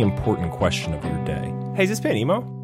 [0.00, 1.52] important question of your day.
[1.76, 2.63] Hey, is this band emo?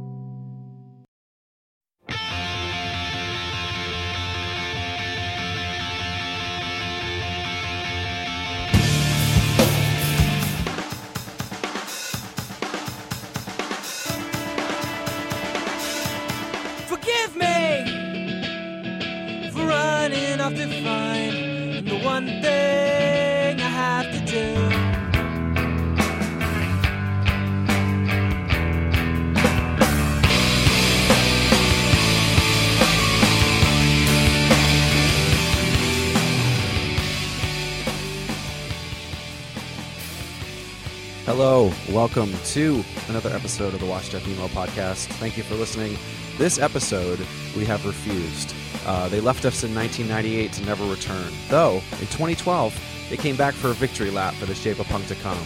[41.42, 45.06] Hello, welcome to another episode of the Washed Up Emo podcast.
[45.06, 45.96] Thank you for listening.
[46.36, 47.18] This episode,
[47.56, 48.54] we have refused.
[48.84, 51.32] Uh, they left us in 1998 to never return.
[51.48, 55.06] Though, in 2012, they came back for a victory lap for the Shape of Punk
[55.06, 55.42] to come.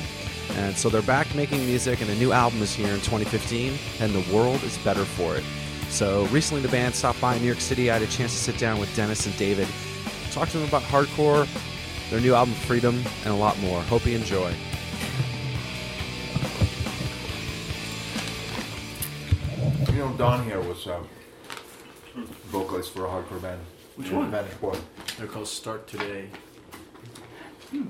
[0.57, 4.13] And so they're back making music, and a new album is here in 2015, and
[4.13, 5.45] the world is better for it.
[5.91, 7.89] So recently, the band stopped by in New York City.
[7.89, 9.69] I had a chance to sit down with Dennis and David,
[10.33, 11.47] talk to them about hardcore,
[12.11, 13.81] their new album Freedom, and a lot more.
[13.83, 14.53] Hope you enjoy.
[20.17, 21.09] Don here was um,
[22.47, 23.61] vocalist for a hardcore band.
[23.97, 24.31] Which Yeah, one?
[24.31, 24.77] Vanish Boy.
[25.19, 26.29] They're called Start Today.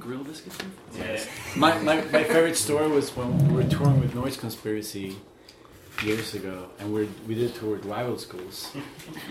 [0.00, 0.56] Gorilla Biscuits?
[0.96, 1.20] Yeah.
[1.56, 5.16] My, my, my favorite story was when we were touring with Noise Conspiracy
[6.02, 8.72] years ago, and we we did a tour with rival schools,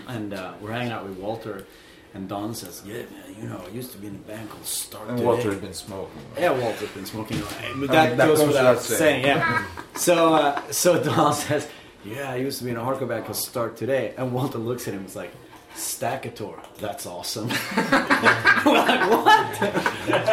[0.06, 1.66] and uh, we're hanging out with Walter,
[2.14, 4.64] and Don says, "Yeah, man, you know, I used to be in a band called
[4.64, 6.22] Start And Today." Walter had been smoking.
[6.38, 7.40] Yeah, Walter's been smoking.
[7.40, 9.24] But I mean, that, that goes goes without without saying.
[9.24, 9.36] saying.
[9.38, 9.66] Yeah.
[9.96, 11.68] so uh, so Don says,
[12.04, 14.86] "Yeah, I used to be in a hardcore band called Start Today," and Walter looks
[14.88, 15.30] at him and is like.
[15.76, 17.48] Stackator, that's awesome.
[18.68, 19.54] we're like, what?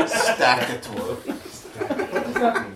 [0.08, 1.16] Stackator.
[2.12, 2.76] What does that mean?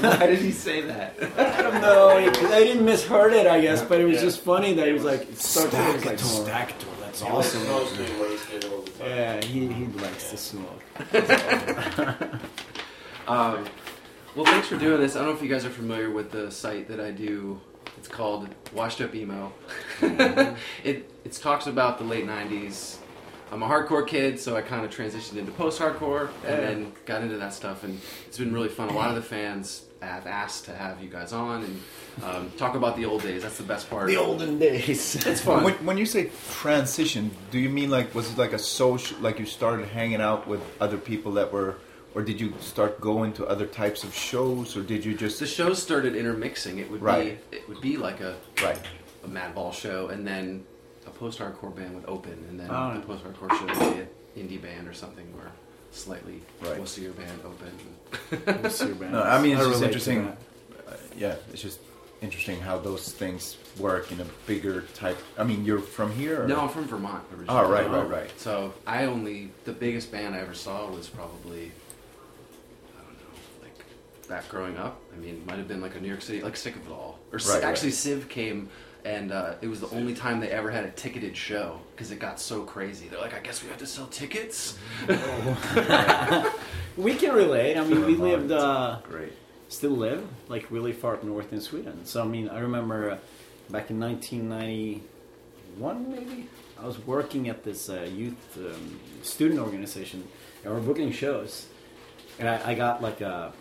[0.00, 1.14] Why did he say that?
[1.36, 2.08] I don't know.
[2.08, 5.28] I didn't misheard it, I guess, but it was just funny that he was like,
[5.34, 7.62] Start Today was like, Stackator, that's awesome.
[9.00, 10.82] Yeah, he, he likes to smoke.
[13.28, 13.64] Um,
[14.34, 15.16] well, thanks for doing this.
[15.16, 17.60] I don't know if you guys are familiar with the site that I do.
[17.98, 19.52] It's called Washed Up Emo.
[20.02, 22.96] it it talks about the late '90s.
[23.50, 27.36] I'm a hardcore kid, so I kind of transitioned into post-hardcore and then got into
[27.36, 28.88] that stuff, and it's been really fun.
[28.88, 31.82] A lot of the fans have asked to have you guys on and
[32.24, 33.42] um, talk about the old days.
[33.42, 34.08] That's the best part.
[34.08, 35.14] The olden days.
[35.26, 35.64] It's fun.
[35.64, 39.18] When, when you say transition, do you mean like was it like a social?
[39.20, 41.76] Like you started hanging out with other people that were,
[42.14, 45.46] or did you start going to other types of shows, or did you just the
[45.46, 46.78] shows started intermixing.
[46.78, 47.50] It would Right.
[47.50, 48.78] be it would be like a right?
[49.24, 50.64] a Madball show, and then
[51.06, 52.94] a post-hardcore band would open, and then Oh.
[52.94, 54.08] the post-hardcore show would be an
[54.48, 55.50] indie band or something where
[55.92, 56.78] slightly Right.
[56.78, 57.72] most of your band open.
[58.62, 59.12] We'll see your band.
[59.12, 60.26] No, I mean it's I just interesting.
[60.88, 61.78] Uh, yeah, it's just
[62.20, 65.18] interesting how those things work in a bigger type.
[65.38, 66.44] I mean, you're from here.
[66.44, 66.46] Or?
[66.48, 67.48] no, I'm from Vermont originally.
[67.60, 68.30] Oh, right, right, right.
[68.40, 71.72] So I only the biggest band I ever saw was probably
[72.96, 73.78] I don't know, like
[74.32, 74.98] back growing up.
[75.14, 76.90] I mean, it might have been like a New York City, like Sick of It
[76.90, 77.68] All, or Si- Right, right.
[77.70, 78.70] actually Civ came.
[79.04, 82.18] And uh, it was the only time they ever had a ticketed show because it
[82.20, 83.08] got so crazy.
[83.08, 84.78] They're like, I guess we have to sell tickets.
[86.96, 87.76] We can relate.
[87.78, 89.32] I mean, we lived, uh, Great.
[89.70, 92.04] still live, like really far up north in Sweden.
[92.04, 93.16] So, I mean, I remember uh,
[93.70, 96.48] back in 1991, maybe,
[96.78, 100.22] I was working at this uh, youth um, student organization,
[100.64, 101.66] and we're booking shows.
[102.38, 103.54] And I, I got like a.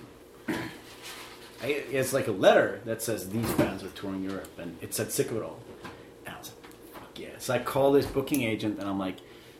[0.47, 5.11] I, it's like a letter that says these bands are touring Europe, and it said
[5.11, 5.59] sick of it all.
[6.25, 7.29] And I was like, fuck yeah.
[7.37, 9.17] So I call this booking agent, and I'm like,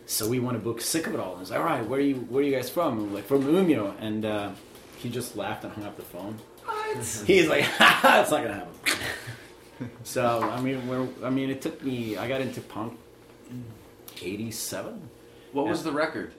[0.08, 1.34] so we want to book sick of it all.
[1.34, 2.16] And he's like, all right, where are you?
[2.16, 2.98] Where are you guys from?
[3.00, 3.94] And we're like, from Umeå.
[4.02, 4.52] And uh,
[4.98, 6.38] he just laughed and hung up the phone.
[7.26, 9.90] He's like, it's not gonna happen.
[10.04, 12.18] so I mean, we're, I mean, it took me.
[12.18, 12.98] I got into punk
[14.22, 15.10] '87.
[15.54, 16.34] What was the record?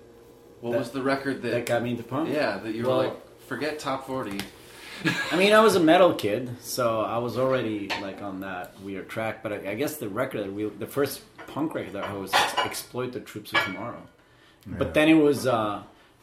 [0.61, 1.51] What That- was the record that?
[1.53, 2.31] That got me into punk.
[2.33, 4.39] yeah, that you were Well- like, forget top forty.
[5.33, 9.09] I mean, I was a metal kid, so I was already like on that weird
[9.09, 9.43] track.
[9.43, 12.33] But I, I guess the record that we, the first punk record that I was
[12.59, 14.03] exploit the troops of tomorrow.
[14.65, 15.83] But then it was, uh,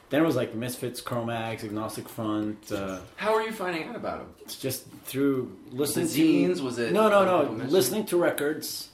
[0.10, 2.71] then it was like Misfits, Cro-Mags, Agnostic Front.
[2.71, 4.33] Uh, How are you finding out about them?
[4.42, 6.57] it's just through listening Was it zines?
[6.60, 8.88] to Was it no, no, no, listening to records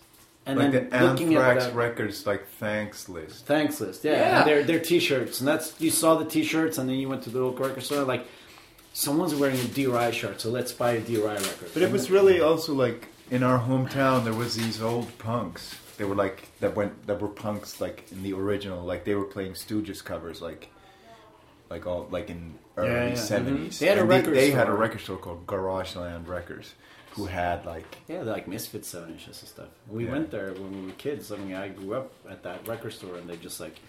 [0.45, 3.45] and like then the looking at Anthrax the records, like thanks list.
[3.45, 4.03] thanks list.
[4.03, 4.37] Yeah, Yeah.
[4.39, 7.29] And their their t-shirts, and that's you saw the t-shirts, and then you went to
[7.29, 8.25] the local record store like.
[8.97, 11.69] Someone's wearing a DRI shirt, so let's buy a DRI record.
[11.73, 15.75] But it was really also like in our hometown there was these old punks.
[15.97, 19.25] They were like that went that were punks like in the original, like they were
[19.25, 20.69] playing Stooges covers, like
[21.69, 23.13] like all like in early Yeah, yeah.
[23.15, 23.79] 70s Mhm.
[23.79, 26.73] They had a record they, had a record store called Garageland Records,
[27.15, 29.69] who had like Yeah, they're like Misfits seven inches and stuff.
[29.87, 30.11] We Yeah.
[30.11, 31.31] went there when we were kids.
[31.31, 33.79] I mean, I grew up at that record store, and they just like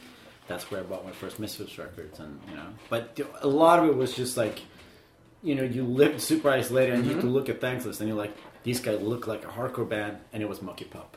[0.48, 2.66] that's where I bought my first Misfits records, and you know.
[2.88, 4.60] But a lot of it was just like,
[5.42, 7.20] you know, you lived super isolated, and you mm-hmm.
[7.20, 9.88] had to look at thanks list, and you're like, these guys look like a hardcore
[9.88, 11.16] band, and it was Mucky Pup,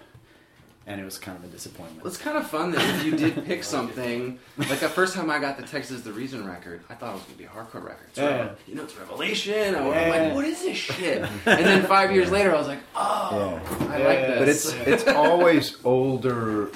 [0.90, 2.04] and it was kind of a disappointment.
[2.04, 5.30] Well, it's kind of fun that if you did pick something, like the first time
[5.30, 7.84] I got the Texas the Reason record, I thought it was gonna be a hardcore
[7.86, 8.08] record.
[8.14, 8.50] So, Yeah.
[8.68, 9.76] you know, it's Revelation.
[9.76, 10.10] I, am Yeah.
[10.26, 11.22] like, what is this shit?
[11.46, 13.88] and then five years later, I was like, oh, yeah.
[13.88, 14.44] I Yeah, like yeah.
[14.44, 14.74] this.
[14.74, 16.72] But it's it's always older,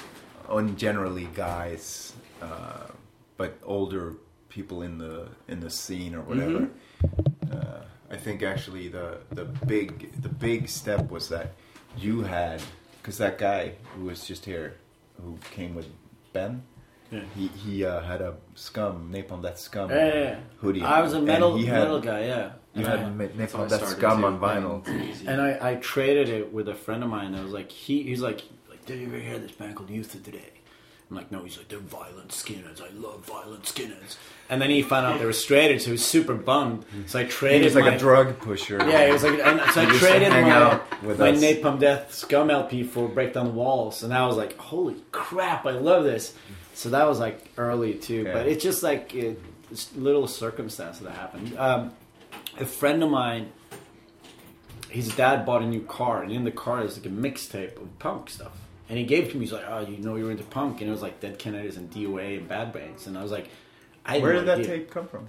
[0.48, 2.86] on generally guys, uh,
[3.36, 4.14] but older
[4.48, 6.68] people in the in the scene or whatever.
[7.50, 7.80] Uh,
[8.12, 11.54] I think actually the the big the big step was that
[11.98, 12.62] you had
[13.04, 14.76] because that guy who was just here,
[15.22, 15.86] who came with
[16.32, 16.62] Ben.
[17.10, 17.20] Yeah.
[17.36, 20.36] He he uh, had a scum Napalm Death scum Yeah, yeah, yeah.
[20.62, 20.80] hoodie.
[20.82, 22.52] I was a metal had- metal guy, yeah.
[22.74, 24.26] You had I- ma- That's how I Napalm Death scum too.
[24.26, 25.26] on vinyl.
[25.28, 27.34] And I, I traded it with a friend of mine.
[27.34, 30.14] I was like, he he's like, like, did you ever hear this band called Youth
[30.14, 30.48] of Today?
[31.10, 31.42] I'm like, no.
[31.44, 32.80] He's like, they're violent skinheads.
[32.80, 34.16] I love violent skinheads.
[34.48, 36.84] And then he found out they were straight edge, so he was super bummed.
[37.06, 37.64] So I He traded.
[37.64, 38.78] was like my, a drug pusher.
[38.78, 41.40] Yeah, he was like, and so I He traded my, with my us.
[41.42, 45.64] Napalm Death Scum LP for Break Down the Walls, and I was like, holy crap,
[45.66, 46.34] I love this.
[46.74, 48.32] So that was like early too, Yeah.
[48.34, 49.40] but it's just like it,
[49.70, 51.56] it's little circumstances that happened.
[51.58, 51.92] Um,
[52.58, 53.50] a friend of mine,
[54.90, 57.98] his dad bought a new car, and in the car is like a mixtape of
[57.98, 58.52] punk stuff.
[58.88, 59.44] And he gave it to me.
[59.44, 61.90] He's like, "Oh, you know, you're into punk," and it was like Dead Kennedys and
[61.90, 63.06] DOA and Bad Brains.
[63.06, 63.48] And I was like,
[64.04, 64.66] "I Where did that idea.
[64.78, 65.28] tape come from?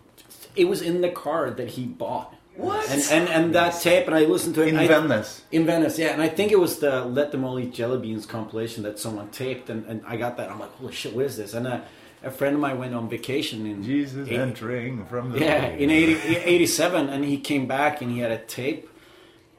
[0.55, 2.35] It was in the car that he bought.
[2.57, 2.89] What?
[2.89, 5.41] And and, and that tape, and I listened to it In I- Venice.
[5.51, 8.25] in Venice, yeah, and I think it was the "Let Them All Eat Jelly Beans"
[8.25, 10.49] compilation that someone taped, and, and I got that.
[10.51, 11.53] I'm like, holy shit, what is this?
[11.53, 11.81] And uh,
[12.23, 15.89] a friend of mine went on vacation in Jesus eight- entering from the yeah, in
[15.89, 18.89] 80, 87, and he came back and he had a tape,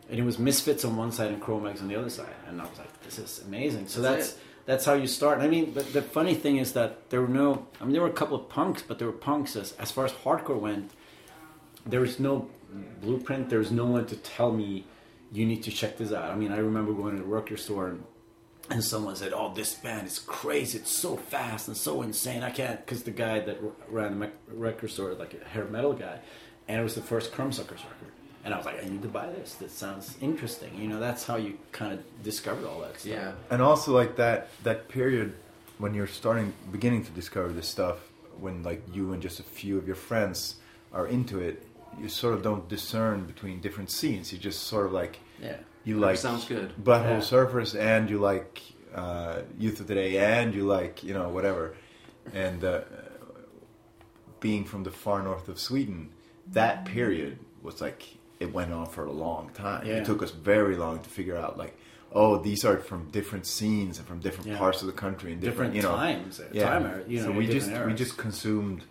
[0.08, 2.64] and it was Misfits on one side and Cro-Mags on the other side, and I
[2.64, 3.88] was like, this is amazing.
[3.88, 5.38] So That's that's that's how you start.
[5.38, 8.08] I mean, but the funny thing is that there were no, I mean, there were
[8.08, 10.90] a couple of punks, but there were punks as as far as hardcore went.
[11.84, 12.48] There was no
[13.00, 13.48] blueprint.
[13.48, 14.84] There was no one to tell me
[15.32, 16.30] you need to check this out.
[16.30, 18.04] I mean, I remember going to the record store and
[18.68, 20.78] and someone said, "Oh, this band is crazy.
[20.78, 22.42] It's so fast and so insane.
[22.42, 23.58] I can't." Because the guy that
[23.88, 26.18] ran the record store, like a hair metal guy,
[26.66, 28.12] and it was the first Crumbsuckers record,
[28.46, 29.54] and I was like, "I need to buy this.
[29.54, 33.12] This sounds interesting." You know, that's how you kind of discovered all that stuff.
[33.12, 33.32] yeah.
[33.50, 35.34] and also like that that period
[35.78, 37.98] when you're starting beginning to discover this stuff
[38.40, 40.56] when like you and just a few of your friends
[40.92, 41.56] are into it
[42.00, 45.56] you sort of don't discern between different scenes you just sort of like yeah.
[45.84, 46.72] you like sounds good.
[46.82, 47.30] butthole Yeah.
[47.32, 48.62] surfers and you like
[48.94, 51.74] uh, youth of today and you like you know whatever
[52.32, 52.80] and uh,
[54.40, 56.10] being from the far north of sweden
[56.52, 58.02] that period was like
[58.40, 59.94] it went on for a long time Yeah.
[59.94, 61.76] it took us very long to figure out like
[62.12, 64.58] oh these are from different scenes and from different Yeah.
[64.58, 67.26] parts of the country and different, Different you know times, uh, time era, you know,
[67.26, 68.84] so we different just we just consumed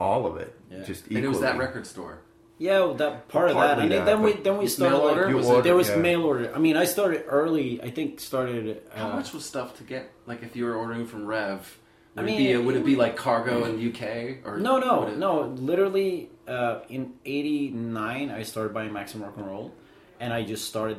[0.00, 0.82] all of it Yeah.
[0.84, 2.18] just And it was that record store.
[2.60, 3.78] Yeah, well, that part of that.
[3.78, 4.96] And then, that, then we then we started.
[4.96, 5.28] mail like- order?
[5.30, 5.96] You Was ordered, there was yeah.
[5.96, 6.52] mail order.
[6.52, 7.80] I mean, I started early.
[7.80, 8.82] I think started.
[8.92, 10.10] Uh, How much was stuff to get?
[10.26, 11.78] Like if you were ordering from Rev,
[12.16, 14.78] would, I it, be, mean- would it be like cargo in the UK or No,
[14.80, 15.42] no, would it- no.
[15.42, 19.72] Literally, uh, in '89, I started buying Maximum Rock and Roll,
[20.20, 20.98] and I just started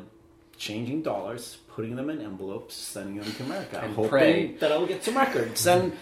[0.57, 4.47] changing dollars, putting them in envelopes, sending them to America, And hoping pray.
[4.59, 5.65] that I would get some records.
[5.65, 5.93] And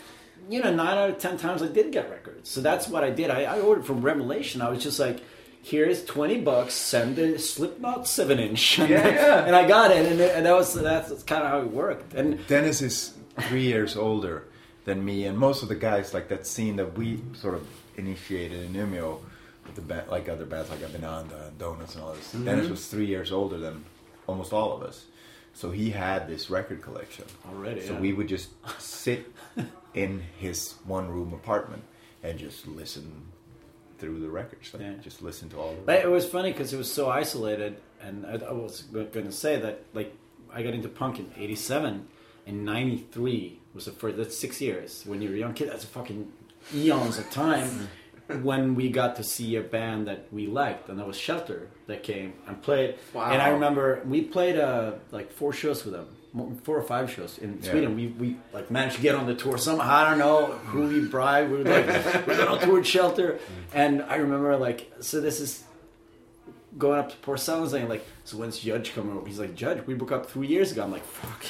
[0.50, 2.50] you know, nine out of ten times I did get records.
[2.50, 3.30] So that's what I did.
[3.30, 4.62] I, I ordered from Revelation.
[4.62, 5.22] I was just like.
[5.64, 6.74] Here's twenty bucks.
[6.76, 8.80] Send a Slipknot seven inch.
[8.80, 9.46] And, Yeah, yeah.
[9.46, 12.14] and I got it, and, and that was that's kind of how it worked.
[12.14, 13.14] And Dennis is
[13.50, 14.46] three years older
[14.86, 18.64] than me, and most of the guys like that scene that we sort of initiated
[18.64, 19.37] in Umeå with
[19.76, 22.34] the like other bands like Abhinanda and Donuts and all this.
[22.34, 22.46] Mm-hmm.
[22.46, 23.84] Dennis was three years older than
[24.28, 25.06] almost all of us.
[25.54, 28.00] So he had this record collection Already, So yeah.
[28.00, 29.32] we would just sit
[29.96, 31.82] in his one room apartment
[32.22, 33.26] and just listen
[33.98, 34.72] through the records.
[34.74, 34.94] Like, Yeah.
[35.02, 35.82] Just listen to all the.
[35.82, 39.32] But it was funny because it was so isolated, and I, I was going to
[39.32, 40.14] say that like
[40.54, 42.08] I got into punk in '87,
[42.46, 44.18] and '93 was the first.
[44.18, 45.04] That's six years.
[45.08, 46.32] When you're a young kid, that's a fucking
[46.76, 47.90] eons of time.
[48.42, 52.04] When we got to see a band that we liked, and that was Shelter that
[52.04, 52.96] came and played.
[53.14, 53.32] Wow.
[53.32, 56.08] And I remember we played uh, like four shows with them,
[56.64, 57.72] four or five shows in Yeah.
[57.72, 57.96] Sweden.
[57.96, 59.90] We we like managed to get on the tour somehow.
[60.06, 61.52] I don't know who we bribed.
[61.52, 63.40] We were like we got on tour with Shelter,
[63.74, 65.64] and I remember like so this is
[66.78, 69.26] going up to Porcell and saying like, so when's Judge coming over?
[69.28, 70.84] He's like, Judge, we broke up three years ago.
[70.84, 71.46] I'm like, fuck.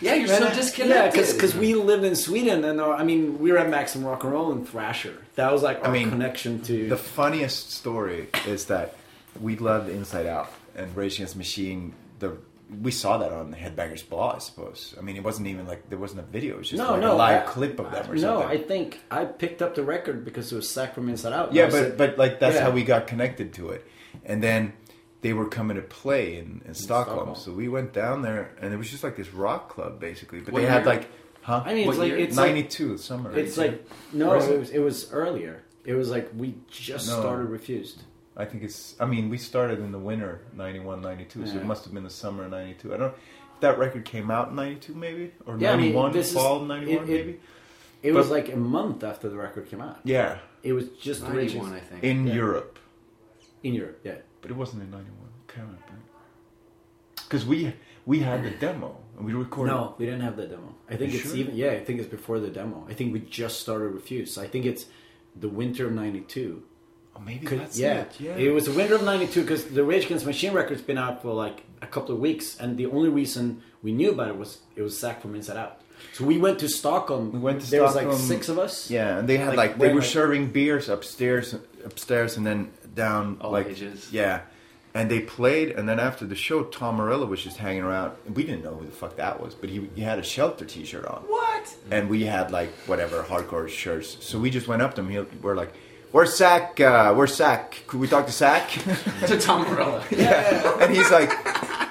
[0.00, 1.26] Yeah, you're Man, so I- disconnected.
[1.26, 4.24] Yeah, because we lived in Sweden, and uh, I mean, we were at Maximum Rock
[4.24, 5.16] and Roll and Thrasher.
[5.36, 6.88] That was like our I mean, connection to.
[6.88, 8.94] The funniest story is that
[9.40, 11.92] we loved Inside Out and Rage Against Machine.
[12.18, 12.36] The
[12.82, 14.92] we saw that on the Headbangers Ball, I suppose.
[14.98, 17.00] I mean, it wasn't even like there wasn't a video; it was just no, like
[17.00, 18.48] no, a live I- clip of them or no, something.
[18.48, 21.52] No, I think I picked up the record because it was Zack from Inside Out.
[21.52, 22.62] yeah, I said- but but like that's Yeah.
[22.64, 23.86] how we got connected to it,
[24.26, 24.74] and then
[25.22, 27.16] they were coming to play in, in Stockholm.
[27.16, 27.36] Stockholm.
[27.36, 30.40] so we went down there, and it was just like this rock club basically.
[30.40, 31.08] But What they had like,
[31.42, 31.62] huh?
[31.64, 32.18] I mean, What it's like year?
[32.18, 33.36] it's like ninety-two summer.
[33.36, 34.58] it's like no, Or it it?
[34.58, 35.62] was it was earlier.
[35.84, 37.20] It was like we just No.
[37.20, 38.02] started Refused.
[38.36, 38.94] I think it's.
[39.00, 42.10] I mean, we started in the winter, 91, 92, so it must have been the
[42.10, 42.92] summer of 92.
[42.92, 43.14] I don't
[43.54, 45.32] if that record came out in 92 maybe?
[45.46, 47.40] Or Yeah, I mean, 91, is- fall 91 it- it- maybe?
[48.02, 50.00] It was But- like a month after the record came out.
[50.04, 52.04] Yeah, It was just 91, I think.
[52.04, 52.34] in Yeah.
[52.34, 52.78] Europe.
[53.66, 54.00] In Europe.
[54.04, 54.14] Yeah.
[54.40, 55.12] But it wasn't in 91.
[57.16, 57.72] Because we
[58.04, 59.72] we had the demo and we recorded.
[59.72, 60.74] No, we didn't have the demo.
[60.88, 61.36] I think You it's sure?
[61.36, 61.72] even yeah.
[61.72, 62.86] I think it's before the demo.
[62.88, 64.38] I think we just started Refuse.
[64.38, 64.86] I think it's
[65.34, 66.62] the winter of '92.
[67.16, 68.20] Oh, maybe that's yeah, it.
[68.20, 68.36] Yeah.
[68.36, 71.32] it was the winter of '92 because the Rage Against Machine record's been out for
[71.32, 74.82] like a couple of weeks, and the only reason we knew about it was it
[74.82, 75.80] was sacked from Inside Out.
[76.12, 77.32] So we went to Stockholm.
[77.32, 78.90] We went to there was like six of us.
[78.90, 81.54] Yeah, and they had Like, like, they were like- serving beers upstairs,
[81.84, 84.08] upstairs, and then down All like ages.
[84.12, 84.40] yeah.
[84.94, 88.16] And they played, and then after the show, Tom Morello was just hanging around.
[88.24, 90.64] And we didn't know who the fuck that was, but he, he had a Shelter
[90.64, 91.20] T-shirt on.
[91.26, 91.76] What?
[91.90, 94.16] And we had like whatever hardcore shirts.
[94.24, 95.10] So we just went up to him.
[95.10, 95.74] He, we're like,
[96.12, 96.80] "Where's Zack?
[96.80, 97.82] Uh, where's Zack?
[97.86, 98.70] Could we talk to Zack?"
[99.26, 100.02] to Tom Morello.
[100.10, 100.78] yeah.
[100.80, 101.30] And he's like,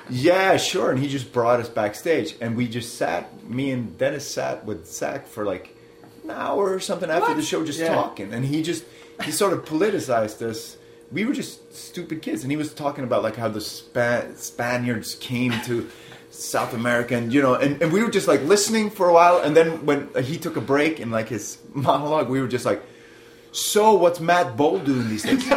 [0.10, 3.48] "Yeah, sure." And he just brought us backstage, and we just sat.
[3.48, 5.78] Me and Dennis sat with Zack for like
[6.24, 7.94] an hour or something after the show, just Yeah.
[7.94, 8.34] talking.
[8.34, 8.84] And he just
[9.24, 10.78] he sort of politicized us.
[11.16, 15.16] We were just stupid kids, and he was talking about like how the Spa- Spaniards
[15.16, 15.90] came to
[16.30, 19.40] South America, and you know, and, and we were just like listening for a while,
[19.40, 22.84] and then when he took a break in like his monologue, we were just like.
[23.54, 25.42] So what's Madball doing these days?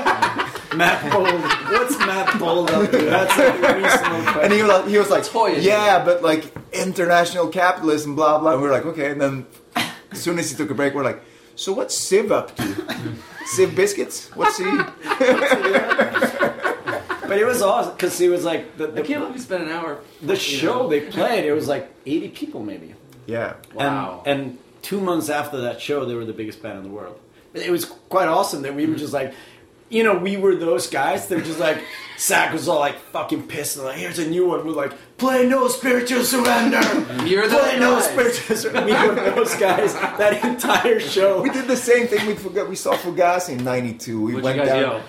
[0.70, 1.42] Madball.
[1.72, 2.96] What's Madball up to?
[2.96, 4.40] That's a reasonable question.
[4.44, 5.64] And he was like, he was like Toys.
[5.64, 8.52] yeah, but like international capitalism, blah blah.
[8.52, 9.10] And we were like, okay.
[9.10, 9.46] And then
[10.12, 11.20] as soon as he took a break, we're like,
[11.58, 13.14] so what's Civ up to?
[13.46, 14.28] Civ biscuits?
[14.36, 14.64] What's he?
[14.64, 14.86] but
[17.36, 19.70] it was awesome because it was like the, I can't the, believe we spent an
[19.70, 19.98] hour.
[20.22, 21.44] the show uh, they played.
[21.44, 22.94] It was like 80 people maybe.
[23.26, 23.54] Yeah.
[23.74, 24.22] Wow.
[24.24, 27.18] And, and two months after that show, they were the biggest band in the world.
[27.54, 28.98] It was quite awesome that we were mm.
[28.98, 29.34] just like,
[29.90, 31.28] you know, we were those guys.
[31.28, 31.82] They're just like,
[32.18, 33.76] Zach was all like fucking pissed.
[33.76, 34.66] And like, here's a new one.
[34.66, 36.80] We're like, play no spiritual surrender.
[37.24, 38.84] You're the play no spiritual surrender.
[38.86, 41.40] We were those guys that entire show.
[41.42, 42.26] We did the same thing.
[42.26, 42.68] We forgot.
[42.68, 44.20] We saw Fugazi in '92.
[44.20, 44.80] We What'd went you guys down.
[44.80, 45.02] yell?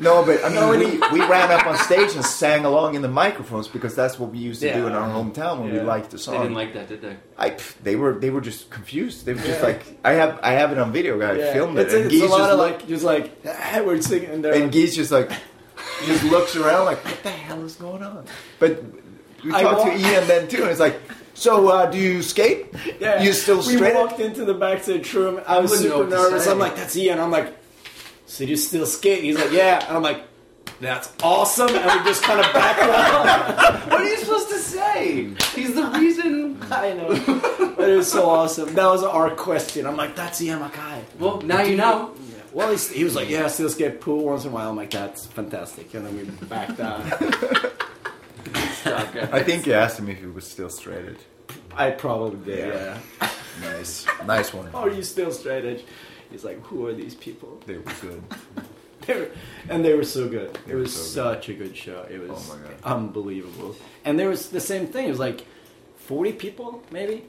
[0.00, 3.08] No, but I mean, we, we ran up on stage and sang along in the
[3.08, 6.18] microphones because that's what we used to do in our hometown when we liked the
[6.18, 6.34] song.
[6.34, 7.16] They didn't like that, did they?
[7.36, 9.26] I, they were they were just confused.
[9.26, 11.20] They were just like I have I have it on video.
[11.20, 11.52] I Yeah.
[11.52, 11.86] filmed it.
[11.86, 14.30] It's, and it's Geese a lot just of look- like, just like, ah, we're singing.
[14.30, 15.30] And, and like, Geese just like
[16.04, 18.24] just looks around like what the hell is going on?
[18.60, 18.82] But
[19.44, 21.00] we I talked to Ian then too, and it's like,
[21.34, 22.66] so uh, do you skate?
[23.00, 23.22] Yeah.
[23.22, 23.74] You still straight?
[23.80, 23.94] We straight?
[23.96, 25.40] walked into the backstage room.
[25.46, 26.46] I was wouldn't super nervous.
[26.46, 27.52] I'm like, "That's Ian." I'm like,
[28.28, 30.22] "So you still skate?" He's like, "Yeah." And I'm like,
[30.80, 33.88] "That's awesome." And we just kind of back out.
[33.90, 35.34] What are you supposed to say?
[35.54, 36.62] He's the reason.
[36.70, 37.08] I know,
[37.76, 38.74] but it was so awesome.
[38.74, 39.86] That was our question.
[39.86, 42.14] I'm like, "That's Ian MacKaye." Well, now you know.
[42.52, 44.76] Well, he's, he was like, "Yeah, I still skate pool once in a while." I'm
[44.76, 47.02] like, "That's fantastic." And then we backed out.
[48.86, 51.56] I think you asked him if he was still straight edge.
[51.74, 52.68] I probably did.
[52.68, 52.98] Yeah.
[53.20, 53.30] Yeah.
[53.60, 54.68] Nice, nice one.
[54.68, 55.84] Are oh, you still straight edge?
[56.30, 58.22] He's like, "Who are these people?" They were good.
[59.06, 59.30] They were,
[59.70, 60.58] and they were so good.
[60.66, 61.00] They it was so
[61.32, 61.34] good.
[61.40, 62.04] such a good show.
[62.10, 62.58] It was Oh
[62.96, 63.74] unbelievable.
[64.04, 65.06] And there was the same thing.
[65.06, 65.46] It was like
[65.96, 67.24] forty people maybe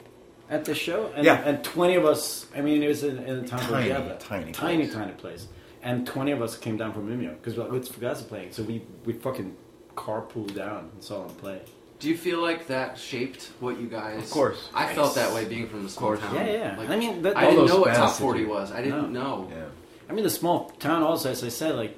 [0.50, 1.40] at the show, and, Yeah.
[1.48, 2.46] and twenty of us.
[2.54, 4.18] I mean, it was in, in a town Tiny, Gävle.
[4.18, 4.92] tiny tiny, place.
[4.92, 5.46] tiny place.
[5.82, 8.52] And twenty of us came down from Umeå because we're like, it's Fugazi playing.
[8.52, 9.56] So we we fucking
[9.96, 11.62] carpool down and saw them play.
[12.00, 14.24] Do you feel like that shaped what you guys?
[14.24, 14.68] Of course.
[14.74, 16.34] I felt that way being from the small town.
[16.34, 16.76] Yeah, yeah.
[16.78, 18.72] Like, I mean, that- I didn't know what top forty was.
[18.72, 19.20] I didn't No.
[19.46, 19.48] know.
[19.50, 19.64] Yeah.
[20.08, 21.96] I mean, the small town also, as I said, like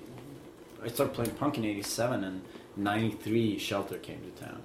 [0.85, 2.43] I started playing punk in '87, and
[2.77, 4.61] '93 Shelter came to town.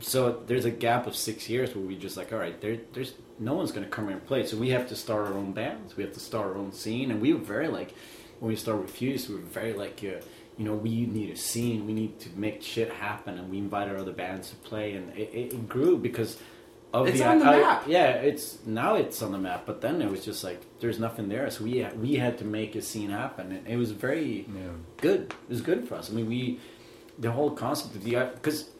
[0.00, 3.14] So there's a gap of six years where we just like, all right, there, there's
[3.38, 5.52] no one's going to come here and play, so we have to start our own
[5.52, 5.96] bands.
[5.96, 7.94] We have to start our own scene, and we were very like
[8.40, 10.20] when we started Refuse, we were very like, uh,
[10.58, 13.96] you know, we need a scene, we need to make shit happen, and we invited
[13.96, 16.38] other bands to play, and it, it, it grew because.
[16.92, 17.84] Of It's the, on the I- map.
[17.88, 19.66] yeah, it's now it's on the map.
[19.66, 22.76] But then it was just like there's nothing there, so we we had to make
[22.76, 24.70] a scene happen, and it was very Yeah.
[24.98, 25.22] good.
[25.48, 26.08] It was good for us.
[26.08, 26.60] I mean, we
[27.18, 28.70] the whole concept of DIY because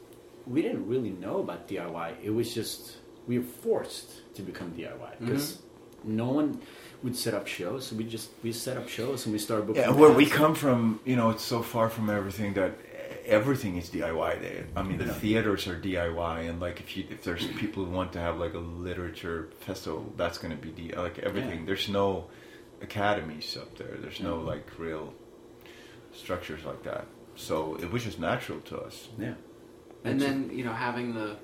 [0.47, 2.15] we didn't really know about DIY.
[2.23, 6.17] It was just we were forced to become DIY because mm-hmm.
[6.17, 6.61] no one
[7.03, 7.87] would set up shows.
[7.87, 9.83] So we just we set up shows and we started booking.
[9.83, 12.79] Yeah, where we come from, you know, it's so far from everything that
[13.27, 14.67] everything is DIY there.
[14.77, 18.13] I mean, the theaters are DIY, and like if you if there's people who want
[18.15, 21.61] to have like a literature festival, that's going to be D, like everything.
[21.61, 21.67] Yeah.
[21.67, 22.27] There's no
[22.81, 23.97] academies up there.
[23.99, 24.49] There's no mm-hmm.
[24.49, 25.13] like real
[26.13, 27.07] structures like that.
[27.37, 29.09] So it was just natural to us.
[29.19, 29.35] Yeah.
[30.05, 31.37] And then you know having the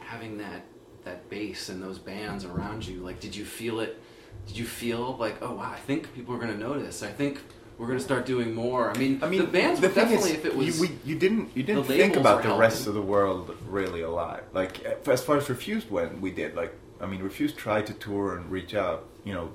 [0.00, 0.64] having that
[1.04, 3.00] that bass and those bands around you.
[3.00, 4.01] Like, did you feel it?
[4.46, 7.02] Did you feel like, oh wow, I think people are going to notice.
[7.02, 7.40] I think
[7.78, 8.90] we're going to start doing more.
[8.90, 10.80] I mean, I mean, the bands the definitely is, if it was.
[10.80, 14.10] you, we, you didn't you didn't think about the rest of the world really a
[14.10, 14.44] lot.
[14.52, 16.54] Like as far as Refused went, we did.
[16.54, 19.52] Like I mean, Refused tried to tour and reach out, you know,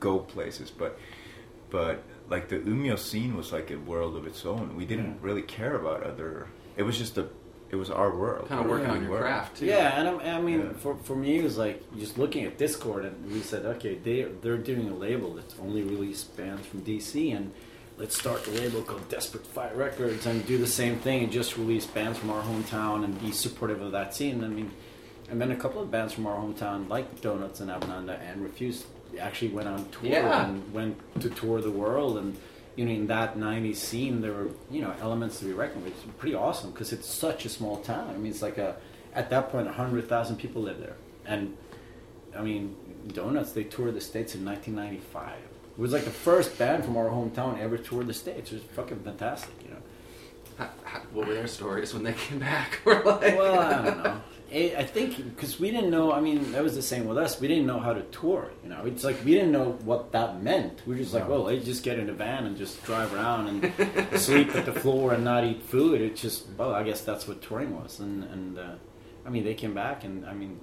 [0.00, 0.98] go places, but
[1.70, 4.76] but like the Umeå scene was like a world of its own.
[4.76, 6.46] We didn't really care about other.
[6.76, 7.28] It was just a.
[7.70, 8.48] It was our world.
[8.48, 9.22] kind of working on your World.
[9.22, 9.66] craft too.
[9.66, 10.72] Yeah, and I, I mean, Yeah.
[10.78, 14.22] for for me, it was like just looking at Dischord, and we said, okay, they
[14.42, 17.52] they're doing a label that's only released bands from DC, and
[17.98, 21.56] let's start a label called Desperate Fight Records and do the same thing and just
[21.56, 24.44] release bands from our hometown and be supportive of that scene.
[24.44, 24.70] I mean,
[25.30, 28.84] and then a couple of bands from our hometown, like Donuts and Abhinanda and Refused,
[29.18, 30.46] actually went on tour Yeah.
[30.46, 32.36] and went to tour the world and.
[32.76, 35.94] You know, in that '90s scene, there were you know elements to be reckoned with.
[35.94, 38.10] It's pretty awesome because it's such a small town.
[38.14, 38.76] I mean, it's like a
[39.14, 40.94] at that point, 100,000 people live there.
[41.24, 41.56] And,
[42.36, 42.76] I mean,
[43.14, 45.32] Donuts, they toured the States in 1995.
[45.32, 48.52] It was like the first band from our hometown ever toured the States.
[48.52, 49.76] It was fucking fantastic, you know.
[50.58, 52.78] How- how- what were their stories when they came back?
[52.84, 54.20] We're like, Well, I don't know.
[54.52, 57.40] I I think because we didn't know, I mean, that was the same with us.
[57.40, 58.84] We didn't know how to tour, you know.
[58.84, 60.82] It's like we didn't know what that meant.
[60.86, 63.48] We were just like, well, let's just get in a van and just drive around
[63.48, 66.00] and sleep at the floor and not eat food.
[66.00, 67.98] It's just, well, I guess that's what touring was.
[68.00, 68.74] And, and uh,
[69.24, 70.60] I mean, they came back and, I mean,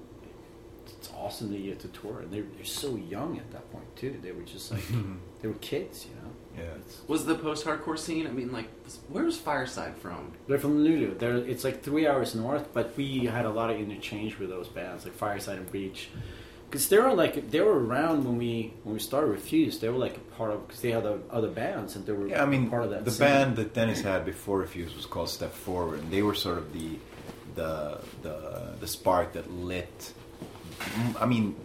[0.87, 2.21] it's awesome that you get to tour.
[2.21, 4.17] And they're, they're so young at that point, too.
[4.21, 4.83] They were just like,
[5.41, 6.22] they were kids, you know.
[6.57, 6.63] Yeah.
[7.07, 8.27] was the post-hardcore scene?
[8.27, 8.67] I mean, like,
[9.09, 10.31] where was Fireside from?
[10.47, 11.17] They're from Luleå.
[11.17, 14.67] They're it's like three hours north, but we had a lot of interchange with those
[14.67, 16.09] bands, like Fireside and Breach,
[16.69, 19.79] because they were like they were around when we when we started Refuse.
[19.79, 22.27] They were like a part of because they had other, other bands and they were
[22.27, 23.03] Yeah, I mean, part of that.
[23.05, 23.27] the scene.
[23.27, 26.71] band that Dennis had before Refuse was called Step Forward, and they were sort of
[26.73, 26.97] the
[27.55, 30.13] the the the spark that lit.
[31.19, 31.55] I mean,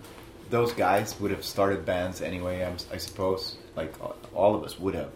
[0.50, 2.64] those guys would have started bands anyway.
[2.64, 3.94] I'm, I suppose, like
[4.34, 5.12] all of us would have,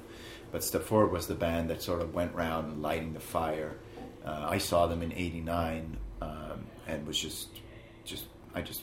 [0.52, 3.72] but Step Forward was the band that sort of went around lighting the fire.
[4.24, 7.48] Uh, I saw them in '89, um, and was just,
[8.04, 8.82] just I just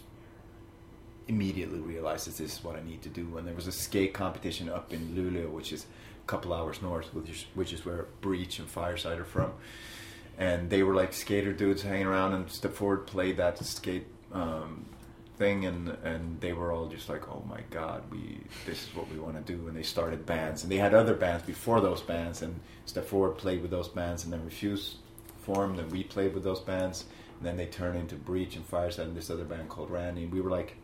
[1.29, 3.37] immediately realized that this is what I need to do.
[3.37, 5.85] And there was a skate competition up in Luleå, which is
[6.23, 9.53] a couple hours north, which is, which is where Breach and Fireside are from.
[10.37, 14.85] And they were like skater dudes hanging around, and Step Forward played that skate um,
[15.39, 19.09] thing, and and they were all just like, "Oh my God, we this is what
[19.09, 22.01] we want to do." And they started bands, and they had other bands before those
[22.01, 24.97] bands, and Step Forward played with those bands, and then Refuse
[25.41, 27.05] formed, and we played with those bands,
[27.39, 30.31] and then they turned into Breach and Fireside, and this other band called Randy, and
[30.31, 30.75] we were like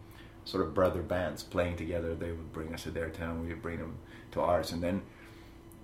[0.45, 2.15] sort of brother bands playing together.
[2.15, 3.97] They would bring us to their town, we would bring them
[4.31, 5.03] to ours, and then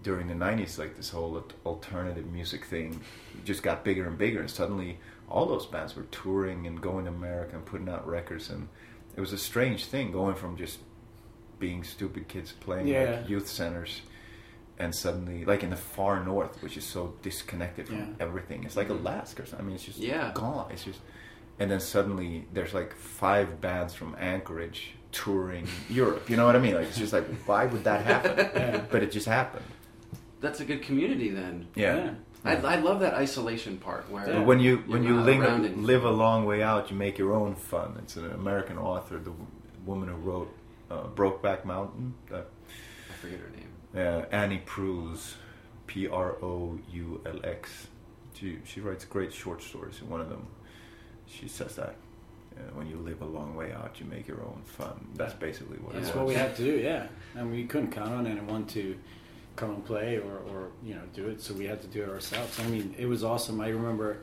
[0.01, 3.01] during the '90s, like this whole alternative music thing
[3.43, 4.97] just got bigger and bigger, and suddenly
[5.31, 8.67] all those bands were touring and going to America and putting out records, and
[9.15, 10.79] it was a strange thing going from just
[11.59, 13.17] being stupid kids playing Yeah.
[13.21, 14.01] like youth centers.
[14.79, 18.05] And suddenly, like in the far north, which is so disconnected from Yeah.
[18.19, 19.43] everything, it's like Alaska.
[19.43, 19.65] Or something.
[19.65, 20.31] I mean, it's just Yeah.
[20.33, 20.71] gone.
[20.71, 20.99] It's just,
[21.59, 26.29] and then suddenly there's like five bands from Anchorage touring Europe.
[26.31, 26.73] You know what I mean?
[26.73, 28.87] Like it's just like, why would that happen?
[28.91, 29.65] But it just happened.
[30.39, 31.67] That's a good community then.
[31.75, 32.15] Yeah.
[32.43, 35.65] I, I love that isolation part where But when you when you not ling- around
[35.65, 35.77] it.
[35.77, 37.95] live a long way out, you make your own fun.
[37.99, 39.47] It's an American author, the w-
[39.86, 40.49] woman who wrote
[40.89, 42.13] uh, Brokeback Mountain.
[42.34, 43.69] Uh, I forget her name.
[44.08, 45.36] uh, Annie Proulx,
[45.88, 47.88] P R O U L X.
[48.34, 49.99] She she writes great short stories.
[50.01, 50.47] And one of them,
[51.27, 51.95] she says that
[52.58, 55.08] uh, when you live a long way out, you make your own fun.
[55.15, 55.93] That's basically what.
[55.93, 57.08] That's it what we had to do, yeah.
[57.36, 58.95] And we couldn't count on anyone to
[59.55, 62.09] come and play or, or you know do it, so we had to do it
[62.09, 62.59] ourselves.
[62.59, 63.59] I mean, it was awesome.
[63.61, 64.17] I remember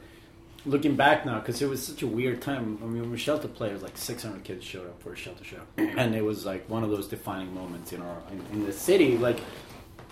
[0.67, 2.79] looking back now because it was such a weird time.
[2.83, 5.61] I mean, when Shelter it was like 600 kids showed up for a Shelter show,
[5.77, 9.17] and it was like one of those defining moments in our in, in the city.
[9.19, 9.39] Like,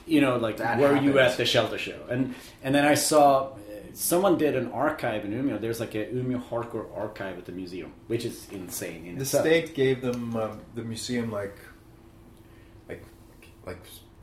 [0.07, 2.01] you know, like That were you at the Shelter show?
[2.09, 3.49] And and then I saw.
[3.49, 3.53] uh,
[3.95, 5.59] Someone did an archive in Umeå.
[5.59, 9.07] There's like a Umeå hardcore archive at the museum, which is insane.
[9.07, 9.45] In The itself.
[9.47, 11.57] state gave them um, the museum like,
[12.91, 13.03] like,
[13.65, 13.79] like,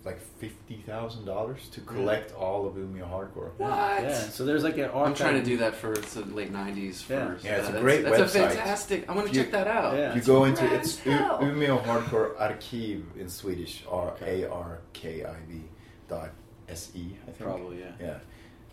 [0.06, 3.52] like fifty thousand dollars to collect all of Umeå hardcore.
[3.58, 3.70] What?
[4.04, 5.08] Yeah, so there's like an archive.
[5.08, 7.02] I'm trying to do that for the late '90s.
[7.02, 7.20] For, Yeah.
[7.20, 8.46] Yeah, it's a that's- great That's website.
[8.46, 9.10] a fantastic.
[9.10, 9.96] I want to You- check that out.
[9.96, 10.12] Yeah.
[10.12, 11.40] You It's go into rad it's as hell.
[11.42, 15.62] U- Umeå Hardcore Arkiv in Swedish, R A R K I V
[16.10, 16.32] dot
[16.68, 17.16] S E.
[17.24, 17.92] I think Probably, yeah.
[18.00, 18.18] Yeah,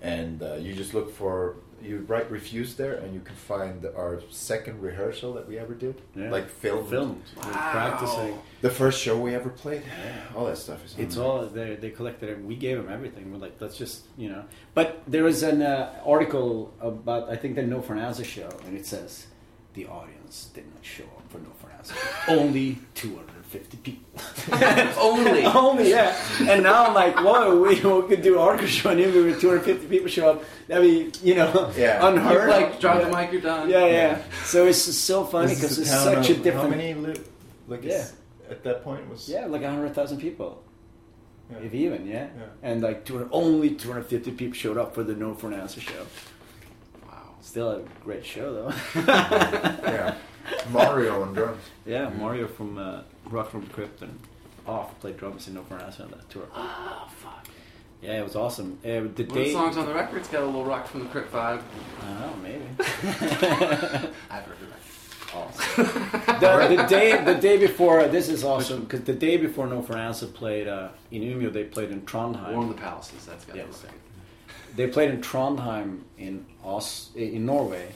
[0.02, 4.20] and uh, you just look for you write refuse there, and you can find our
[4.30, 6.30] second rehearsal that we ever did, Yeah.
[6.30, 6.88] like filmed.
[6.90, 7.22] filmed.
[7.36, 7.70] Wow.
[7.72, 8.38] practicing.
[8.60, 9.82] The first show we ever played.
[10.36, 10.94] All that stuff is.
[10.94, 11.24] on It's there.
[11.24, 12.44] all they they collected it.
[12.44, 13.32] We gave them everything.
[13.32, 14.44] We're like, let's just you know.
[14.74, 18.48] But there was an uh, article about I think the No for an Answer show,
[18.66, 19.26] and it says
[19.74, 21.94] the audience did not show up for No for an Answer.
[22.28, 24.20] Only 250 people.
[24.98, 25.44] Only.
[25.44, 26.16] Only yeah.
[26.40, 29.40] And now I'm like, whoa, we, we could do an hardcore show, and even with
[29.40, 32.06] 250 people show up, that'd be you know Yeah.
[32.08, 32.42] unheard.
[32.44, 33.08] You, like drop yeah.
[33.08, 33.68] the mic, you're done.
[33.68, 34.22] Yeah, yeah.
[34.44, 36.70] So it's just so funny because it's a town such a different.
[36.70, 37.28] How many live?
[37.68, 38.06] Like Yeah.
[38.48, 39.28] at that point it was.
[39.28, 40.62] Yeah, like hundred thousand people,
[41.50, 41.58] Yeah.
[41.58, 42.28] if even, yeah.
[42.36, 42.46] Yeah.
[42.62, 45.54] And like 200, only two hundred fifty people showed up for the No for an
[45.60, 46.06] Answer show.
[47.06, 47.34] Wow.
[47.40, 48.72] Still a great show though.
[48.96, 50.14] yeah.
[50.72, 51.62] Mario on drums.
[51.86, 54.18] yeah, Mario from uh, Rocket from the Crypt and
[54.66, 56.46] Off played drums in No for on that tour.
[56.54, 57.46] Oh fuck.
[58.02, 58.78] Yeah, it was awesome.
[58.82, 61.06] Uh, the One of day, songs on the record's got a little Rocket from the
[61.10, 61.60] Crypt vibe.
[62.00, 62.64] Don't know, maybe.
[64.30, 64.70] I've heard of
[65.34, 65.84] awesome.
[66.40, 69.94] the, the day the day before this is awesome because the day before No for
[69.94, 72.02] an Answer played uh, in Umeå, they played in.
[72.02, 72.52] Trondheim.
[72.52, 73.26] Warm the Palaces.
[73.26, 73.84] That's got Yes.
[74.76, 77.88] they played in Trondheim in Os- in Norway,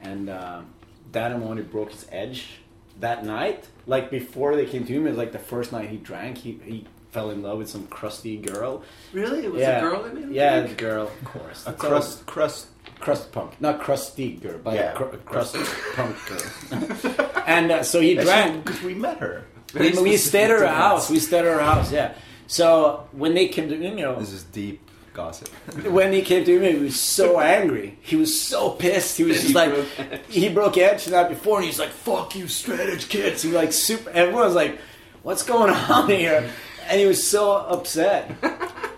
[0.00, 0.66] and um,
[1.12, 2.60] Dan O'Mahony broke his edge
[3.00, 3.66] that night.
[3.86, 6.38] Like before they came to him, it was like the first night he drank.
[6.38, 8.82] He he fell in love with some crusty girl.
[9.12, 9.44] Really?
[9.44, 10.76] It was yeah, a girl that made him yeah, drink?
[10.76, 11.62] the girl, of course.
[11.62, 12.66] A That's all- crust, crust.
[13.00, 14.92] crust punk, not crusty girl, but Yeah.
[14.92, 15.56] a cr- crust
[15.96, 17.42] punk girl.
[17.46, 18.64] and uh, so he drank.
[18.64, 19.44] because we met her.
[19.74, 21.08] We, we stayed at her house.
[21.10, 21.90] We stayed at her house.
[21.92, 22.14] Yeah.
[22.46, 24.18] So when they came to you know.
[24.18, 24.80] This is deep
[25.22, 25.48] gossip.
[25.98, 27.98] when he came to me, he was so angry.
[28.02, 29.16] He was so pissed.
[29.18, 31.90] He was He just like, broke he broke edge the night before, and he's like,
[31.90, 34.10] "Fuck you, straight edge kids." He like super.
[34.10, 34.78] Everyone was like,
[35.24, 36.48] "What's going on here?"
[36.88, 38.30] And he was so upset.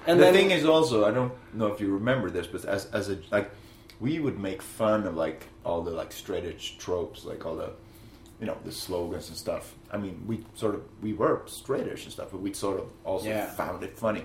[0.07, 2.87] And the then thing is also, I don't know if you remember this, but as
[2.93, 3.51] as a like,
[4.01, 7.71] we would make fun of like all the like straight edge tropes, like all the,
[8.41, 9.75] you know, the slogans and stuff.
[9.93, 12.87] I mean, we sort of we were straight edge and stuff, but we sort of
[13.05, 13.47] also Yeah.
[13.51, 14.25] found it funny.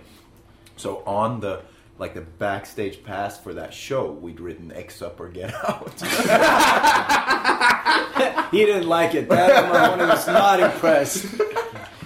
[0.78, 1.62] So on the
[1.98, 5.94] like the backstage pass for that show, we'd written "X up or get out."
[8.52, 9.30] he didn't like it.
[9.30, 11.26] That Mahoney was not impressed.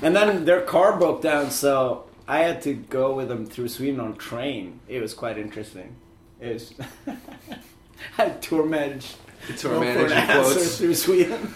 [0.02, 4.00] And then their car broke down, so I had to go with them through Sweden
[4.00, 4.80] on train.
[4.88, 5.96] It was quite interesting.
[6.40, 6.74] It was.
[8.18, 9.16] I tour managed.
[9.58, 10.78] Tour No managed for an in quotes.
[10.78, 11.54] through Sweden.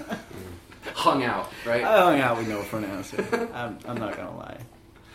[0.94, 1.84] Hung out, right?
[1.84, 3.50] I hung out with no for an answer.
[3.54, 4.58] I'm, I'm not gonna lie.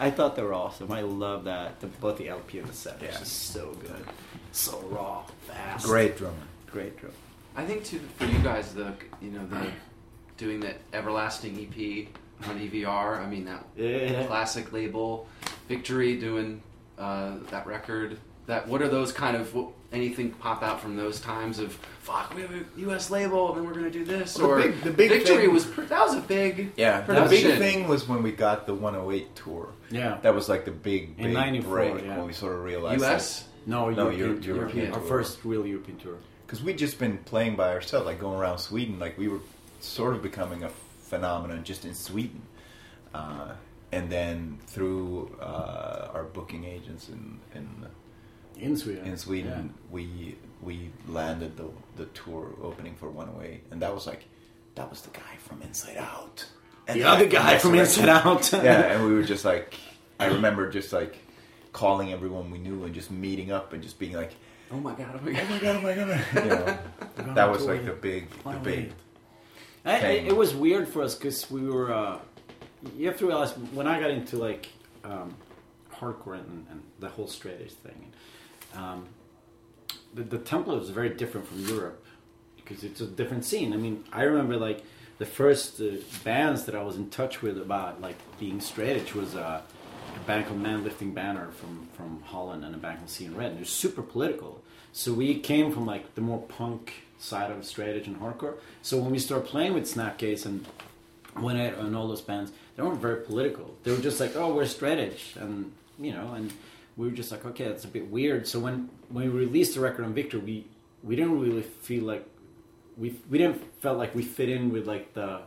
[0.01, 0.91] I thought they were awesome.
[0.93, 1.81] I love that.
[1.81, 3.03] The, both the LP and the set.
[3.03, 3.19] It's Yeah.
[3.19, 4.05] just so good.
[4.53, 5.85] So raw, fast.
[5.87, 6.37] Great drummer.
[6.71, 7.13] Great drum.
[7.57, 9.71] I think too for you guys the you know the
[10.37, 12.09] doing that everlasting EP
[12.49, 13.19] on EVR.
[13.21, 14.25] I mean that Yeah.
[14.27, 15.27] classic label,
[15.69, 16.63] Victory doing
[16.99, 18.19] uh, that record.
[18.49, 19.57] That what are those kind of
[19.93, 23.11] anything pop out from those times of fuck we have a U.S.
[23.11, 25.53] label and then we're gonna do this Well, the or big- the big Victory thing-
[25.53, 28.67] was that was a big Yeah, For the the big thing was when we got
[28.67, 29.69] the 108 tour.
[29.91, 30.19] Yeah.
[30.23, 32.17] That was like the big, In big 94, break yeah.
[32.19, 33.45] when we sort of realized U.S.
[33.67, 34.57] No, No, European, Euro- tour.
[34.57, 36.17] European Our first real European tour.
[36.47, 38.99] because we'd just been playing by ourselves, like going around Sweden.
[38.99, 39.41] Like we were
[39.81, 40.71] sort of becoming a
[41.03, 42.41] phenomenon just in Sweden,
[43.15, 43.53] uh,
[43.93, 47.69] and then through uh, our booking agents in in
[48.59, 49.07] In Sweden.
[49.07, 54.25] in Sweden, we we landed the the tour opening for 108, and that was like
[54.75, 56.47] that was the guy from Inside Out.
[56.87, 58.53] And The other guy from Inside Out.
[58.53, 59.75] yeah, and we were just like,
[60.19, 61.19] I remember just like
[61.73, 64.33] calling everyone we knew and just meeting up and just being like,
[64.71, 65.19] Oh my god!
[65.19, 65.43] Oh my god!
[65.43, 66.79] oh my god, oh my god,
[67.17, 68.93] you know, that was like the big debate.
[69.85, 70.27] I, I, thing.
[70.27, 71.93] it was weird for us because we were.
[71.93, 72.19] Uh,
[72.97, 74.69] you have to realize when I got into like
[75.05, 75.35] um,
[75.93, 78.13] hardcore and, and the whole straight edge thing,
[78.75, 79.07] um,
[80.15, 82.05] the, the template was very different from Europe
[82.57, 83.73] because it's a different scene.
[83.73, 84.83] I mean, I remember like
[85.19, 89.15] the first uh, bands that I was in touch with about like being straight edge
[89.15, 89.63] was uh,
[90.15, 93.51] a band called Man Lifting Banner from from Holland and a band called Seeing Red.
[93.51, 94.63] And they're super political.
[94.93, 98.55] So we came from like the more punk side of straight edge and hardcore.
[98.83, 100.67] So when we started playing with Snapcase and
[101.35, 103.75] when I, and all those bands, they weren't very political.
[103.83, 106.53] They were just like, oh, we're straight edge, and you know, and
[106.99, 108.47] we were just like, okay, that's a bit weird.
[108.47, 110.67] So when when we released the record on Victor, we
[111.03, 112.29] we didn't really feel like
[112.99, 115.43] we we didn't felt like we fit in with like the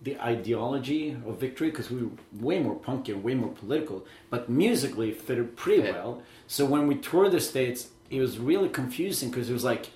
[0.00, 4.48] the ideology of Victory because we were way more punky and way more political, but
[4.48, 5.92] musically it fitted pretty Fit.
[5.92, 6.22] well.
[6.46, 9.90] So when we toured the states, it was really confusing because it was like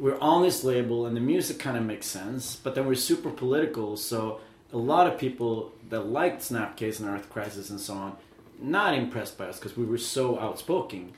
[0.00, 3.30] we're on this label and the music kind of makes sense, but then we're super
[3.30, 3.96] political.
[3.96, 4.40] So
[4.72, 8.16] a lot of people that liked Snapcase and Earth Crisis and so on,
[8.60, 11.12] not impressed by us because we were so outspoken.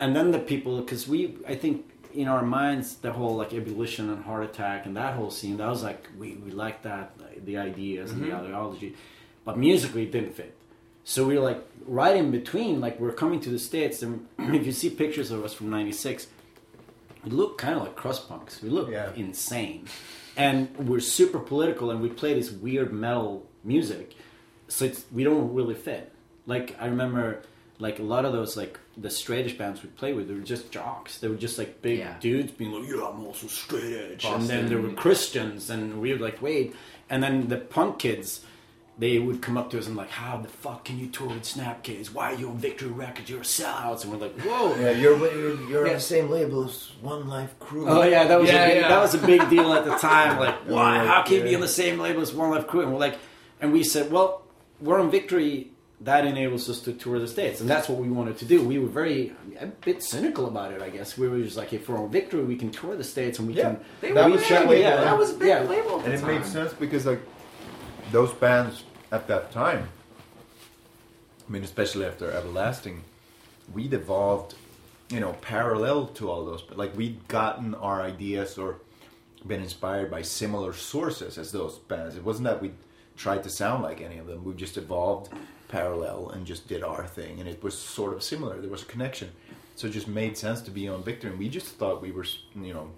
[0.00, 4.10] And then the people, because we, I think in our minds, the whole like ebullition
[4.10, 7.12] and heart attack and that whole scene, that was like we we liked that
[7.44, 8.46] the ideas and the mm-hmm.
[8.46, 8.96] ideology,
[9.44, 10.54] but musically it didn't fit.
[11.04, 14.66] So we were like right in between, like we're coming to the states, and if
[14.66, 16.26] you see pictures of us from '96,
[17.24, 18.62] we look kind of like crust punks.
[18.62, 19.12] We look Yeah.
[19.16, 19.86] insane,
[20.36, 24.14] and we're super political, and we play this weird metal music.
[24.68, 26.12] So it's, we don't really fit.
[26.48, 27.42] Like I remember,
[27.78, 30.72] like a lot of those like the straightish bands we played with, they were just
[30.72, 31.18] jocks.
[31.18, 32.14] They were just like big Yeah.
[32.18, 36.12] dudes being like, "Yeah, I'm also straight edge," and then there were Christians, and we
[36.12, 36.74] were like, "Wait,"
[37.10, 38.40] and then the punk kids.
[39.00, 41.44] They would come up to us and like, how the fuck can you tour with
[41.44, 42.08] Snapcase?
[42.12, 43.30] Why are you on Victory Records?
[43.30, 44.74] You're a sellouts, and we're like, whoa.
[44.74, 47.88] Yeah, you're you're, you're on the same label as One Life Crew.
[47.88, 48.88] Oh yeah, that was Yeah, a big, yeah.
[48.88, 50.40] that was a big deal at the time.
[50.40, 50.98] Like, why?
[50.98, 52.80] right, How can you be on the same label as One Life Crew?
[52.80, 53.18] And we're like,
[53.60, 54.42] and we said, well,
[54.80, 55.70] we're on Victory.
[56.02, 58.62] That enables us to tour the states, and that's what we wanted to do.
[58.62, 61.18] We were very a bit cynical about it, I guess.
[61.18, 63.54] We were just like, if we're on Victory, we can tour the states, and we
[63.54, 63.62] Yeah.
[63.74, 63.80] can.
[64.00, 64.50] They That were was big.
[64.50, 64.96] that label.
[65.04, 65.62] That was a big yeah.
[65.62, 65.98] label.
[66.00, 67.20] at and the it made sense because like
[68.12, 69.88] those bands at that time
[71.48, 73.02] i mean especially after everlasting
[73.74, 74.54] we'd evolved
[75.10, 78.76] you know parallel to all those But like we'd gotten our ideas or
[79.46, 82.70] been inspired by similar sources as those bands it wasn't that we
[83.16, 85.32] tried to sound like any of them we just evolved
[85.68, 88.60] parallel and just did our thing and it was sort of similar.
[88.60, 89.30] There was a connection.
[89.76, 92.26] So it just made sense to be on victor and we just thought we were
[92.56, 92.90] you know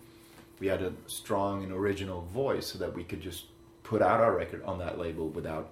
[0.61, 3.47] we had a strong and original voice so that we could just
[3.83, 5.71] put out our record on that label without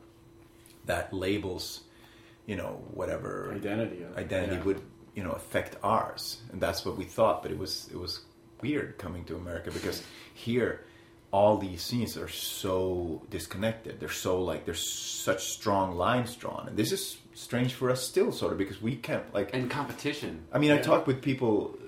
[0.86, 1.82] that label's
[2.46, 4.62] you know whatever Identity identity yeah.
[4.64, 4.82] would
[5.14, 6.38] you know affect ours.
[6.52, 8.22] And that's what we thought but it was it was
[8.60, 10.02] weird coming to america because
[10.34, 10.84] here
[11.30, 16.76] all these scenes are so disconnected they're so like there's such strong lines drawn and
[16.76, 20.42] this is strange for us still sort of because we can't like and competition.
[20.52, 21.86] I mean, I talked with people uh,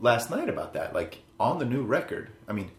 [0.00, 0.92] last night about that.
[0.94, 2.70] Like on the new record, I mean,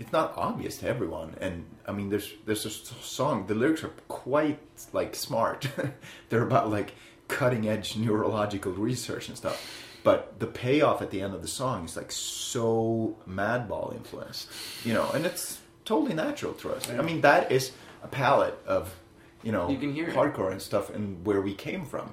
[0.00, 3.46] it's not obvious to everyone, and I mean, there's there's a s- song.
[3.46, 4.58] The lyrics are quite
[4.92, 5.68] like smart.
[6.28, 6.94] They're about like
[7.28, 9.84] cutting edge neurological research and stuff.
[10.08, 14.48] But the payoff at the end of the song is like so Madball influenced,
[14.82, 16.88] you know, and it's totally natural to us.
[16.88, 18.94] I mean, that is a palette of
[19.42, 20.16] you know You can hear it.
[20.16, 22.08] hardcore and stuff and where we came from.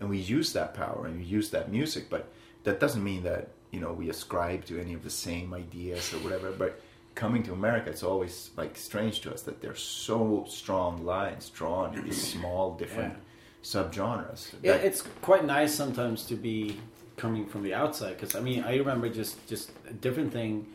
[0.00, 2.22] And we use that power and we use that music but
[2.64, 6.18] that doesn't mean that you know we ascribe to any of the same ideas or
[6.24, 6.50] whatever.
[6.50, 6.72] But
[7.14, 11.94] coming to america it's always like strange to us that there's so strong lines drawn
[11.94, 13.14] in these small different
[13.62, 14.52] subgenres.
[14.62, 16.76] Yeah, it's quite nice sometimes to be
[17.16, 20.66] coming from the outside because I mean I remember just just a different thing,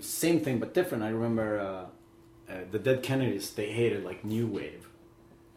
[0.00, 1.04] same thing but different.
[1.04, 4.88] I remember uh, uh, the Dead Kennedys they hated like new wave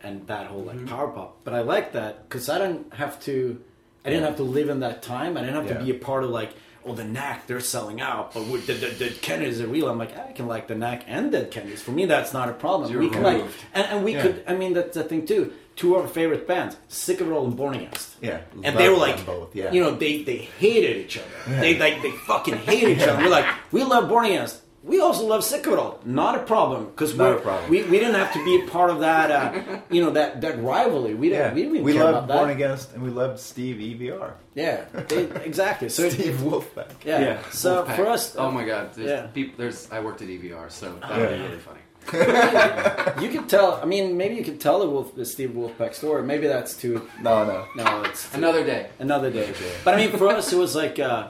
[0.01, 3.61] and that whole like power pop, but I like that because I don't have to,
[4.03, 5.37] I didn't have to live in that time.
[5.37, 5.77] I didn't have Yeah.
[5.77, 6.51] to be a part of like.
[6.85, 9.89] Oh, the Knack, they're selling out, but with the, the, the Kennedys are real.
[9.89, 11.81] I'm like, I can like the Knack and Dead Kennedys.
[11.81, 12.91] For me, that's not a problem.
[12.91, 13.43] You're we can like,
[13.73, 14.21] and, and we Yeah.
[14.21, 14.43] could.
[14.47, 15.53] I mean, that's the thing too.
[15.75, 18.15] Two of our favorite bands, Sick of It All and Born Against.
[18.21, 19.71] Yeah, and they were like, both, yeah.
[19.71, 21.59] you know, they they hated each other.
[21.61, 23.23] They like they fucking hated each other.
[23.23, 24.59] We're like, we love Born Against.
[24.83, 25.99] We also love Sick of It All.
[26.03, 27.25] Not a problem because we
[27.69, 29.31] we we didn't have to be a part of that.
[29.31, 31.13] Uh, you know that that rivalry.
[31.15, 31.55] We yeah didn't.
[31.55, 32.55] We didn't we care loved about born that.
[32.55, 35.87] against and we loved steve evr Yeah, they, exactly.
[35.89, 37.19] So steve wolfpack yeah.
[37.21, 37.95] yeah So Wolfpack.
[37.95, 39.27] for us, oh my god, there's yeah.
[39.27, 39.53] people.
[39.57, 41.37] There's I worked at EVR, so that would Yeah.
[41.37, 41.79] be really funny.
[43.23, 43.79] you could tell.
[43.81, 46.21] I mean, maybe you could tell the Wolf, the Steve Wolfpack story.
[46.23, 47.07] Maybe that's too.
[47.21, 48.89] no no No, it's too- Another day.
[48.99, 49.53] another day.
[49.85, 51.29] But I mean, for us, it was like, uh,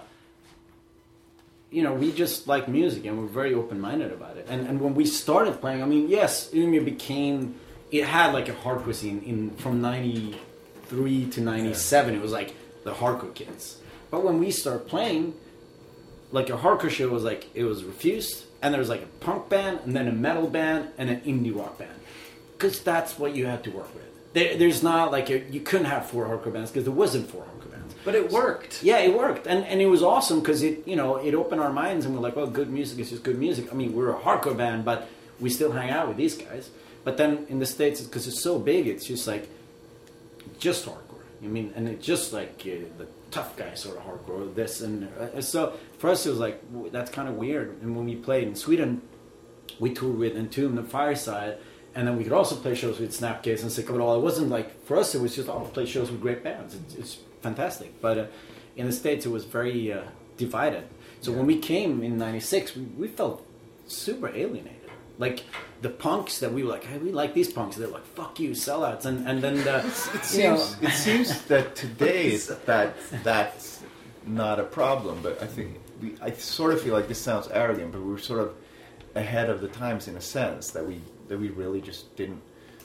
[1.74, 4.46] you know, we just like music and we're very open minded about it.
[4.48, 7.56] And and when we started playing, I mean, yes, Umeå became
[7.92, 10.40] it had like a hardcore scene in from ninety
[10.86, 12.14] three to ninety seven.
[12.14, 13.78] It was like the hardcore kids.
[14.12, 15.34] But when we started playing,
[16.32, 19.50] like a hardcore show was like it was refused, and there was like a punk
[19.50, 21.98] band, and then a metal band, and an indie rock band,
[22.54, 24.04] because that's what you had to work with.
[24.34, 27.46] There, there's not like a, you couldn't have four hardcore bands because there wasn't four.
[28.06, 28.84] But it worked.
[28.84, 31.72] Yeah, it worked, and and it was awesome because it you know it opened our
[31.72, 33.72] minds, and we're like, well, good music is just good music.
[33.72, 35.08] I mean, we're a hardcore band, but
[35.40, 36.70] we still hang out with these guys.
[37.04, 39.50] But then in the states, because it's so big, it's just like
[40.60, 41.00] just hardcore.
[41.44, 44.54] I mean, and it's just like uh, the tough guy sort of hardcore.
[44.54, 46.62] This and uh, so for us, it was like
[46.92, 47.82] that's kind of weird.
[47.82, 49.02] And when we played in Sweden,
[49.80, 51.58] we toured with Entombed and Fireside,
[51.96, 54.18] and then we could also play shows with Snapcase and Sick of It All.
[54.18, 56.76] It wasn't like for us; it was just oh, play shows with great bands.
[56.76, 58.02] It's, it's fantastic.
[58.02, 58.26] But uh,
[58.76, 60.04] in the states, it was very uh,
[60.38, 60.86] divided.
[61.22, 63.46] So when we came in '96, we, we felt
[63.86, 64.80] super alienated.
[65.20, 65.44] Like
[65.82, 67.76] the punks that we were like, hey, we like these punks.
[67.76, 69.06] They're like, fuck you, sellouts.
[69.06, 73.84] And and then the, It know, seems, it seems that today that that's
[74.26, 77.92] not a problem, but I think we, I sort of feel like this sounds arrogant,
[77.92, 78.56] but we were sort of
[79.16, 82.42] ahead of the times in a sense that we that we really just didn't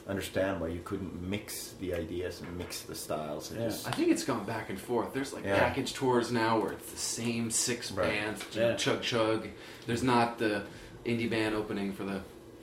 [0.08, 3.50] understand why you couldn't mix the ideas and mix the styles.
[3.50, 3.66] And Yeah.
[3.68, 5.12] just, I think it's gone back and forth.
[5.12, 5.58] There's like Yeah.
[5.58, 8.08] package tours now where it's the same six Right.
[8.08, 8.74] bands, Yeah.
[8.76, 9.48] chug chug.
[9.86, 10.62] There's not the
[11.04, 12.20] indie band opening for the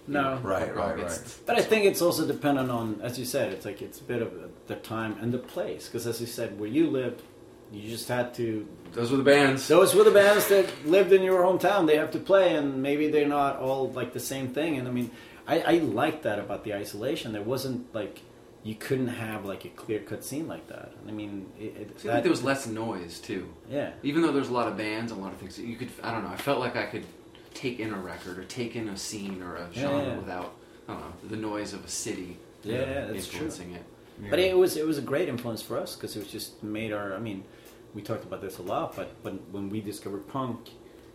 [0.07, 0.35] No.
[0.35, 0.89] know, Right, rock.
[0.97, 3.99] right, It's- But I think it's also dependent on, as you said, it's like it's
[3.99, 4.31] a bit of
[4.67, 5.85] the time and the place.
[5.87, 7.21] Because as you said, where you live,
[7.71, 8.67] you just had to.
[8.93, 9.67] Those were the bands.
[9.67, 11.87] Those were the bands that lived in your hometown.
[11.87, 14.77] They have to play, and maybe they're not all like the same thing.
[14.77, 15.09] And I mean,
[15.47, 17.31] I, I like that about the isolation.
[17.33, 18.21] There wasn't like
[18.63, 20.91] you couldn't have like a clear cut scene like that.
[21.07, 23.47] I mean, it, it, I feel that- like there was less noise too.
[23.69, 23.91] yeah.
[24.03, 25.89] Even though there's a lot of bands, a lot of things you could.
[26.03, 26.31] I don't know.
[26.31, 27.05] I felt like I could
[27.53, 30.15] take in a record or take in a scene or a Yeah, genre yeah.
[30.17, 30.53] without
[30.87, 32.37] I don't know the noise of a city.
[32.63, 33.45] Yeah, yeah, that's true.
[33.45, 33.83] influencing it.
[34.29, 36.91] But it was it was a great influence for us because it was just made
[36.91, 37.13] our.
[37.13, 37.43] I mean,
[37.93, 40.69] we talked about this a lot, but but when we discovered punk,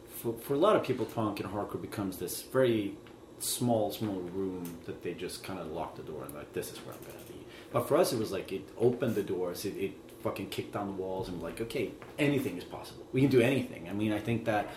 [0.08, 2.94] for, for a lot of people, punk and hardcore becomes this very
[3.40, 6.79] small, small room that they just kind of lock the door and like this is
[6.79, 7.44] where I'm gonna be.
[7.72, 9.64] But for us, it was like it opened the doors.
[9.64, 13.05] It, it fucking kicked down the walls and like, okay, anything is possible.
[13.12, 13.88] We can do anything.
[13.88, 14.68] I mean, I think that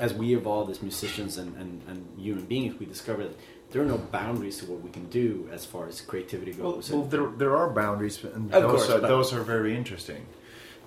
[0.00, 3.36] as we evolve as musicians and, and, and human beings, we discover that
[3.70, 6.90] there are no boundaries to what we can do as far as creativity goes.
[6.90, 10.26] well And- there, there are boundaries, and Of those, course, are, those are very interesting.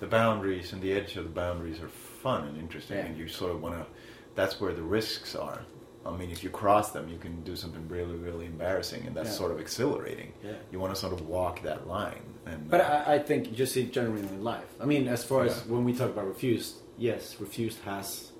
[0.00, 3.04] The boundaries and the edge of the boundaries are fun and interesting, Yeah.
[3.06, 3.86] and you sort of want to.
[4.34, 5.62] That's where the risks are.
[6.04, 9.28] I mean, if you cross them, you can do something really, really embarrassing, and that's
[9.30, 9.34] Yeah.
[9.36, 10.32] sort of exhilarating.
[10.44, 10.52] Yeah.
[10.72, 12.22] You want to sort of walk that line.
[12.44, 14.66] And But uh, I, I think just in generally in life.
[14.80, 18.32] I mean, as far as when we talk about refused, yes, refused has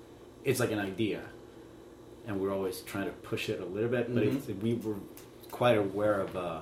[0.43, 1.21] it's like an idea,
[2.27, 4.13] and we're always trying to push it a little bit.
[4.13, 4.97] But it's, we were
[5.51, 6.61] quite aware of uh,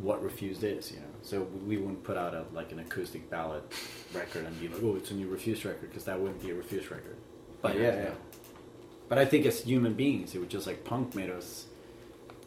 [0.00, 1.06] what refused is, you know.
[1.22, 3.62] So we wouldn't put out a like an acoustic ballad
[4.14, 6.54] record and be like, oh, it's a new refused record because that wouldn't be a
[6.54, 7.16] refused record.
[7.60, 8.10] But yeah, yeah.
[9.12, 11.66] But I think as human beings, it was just like punk made us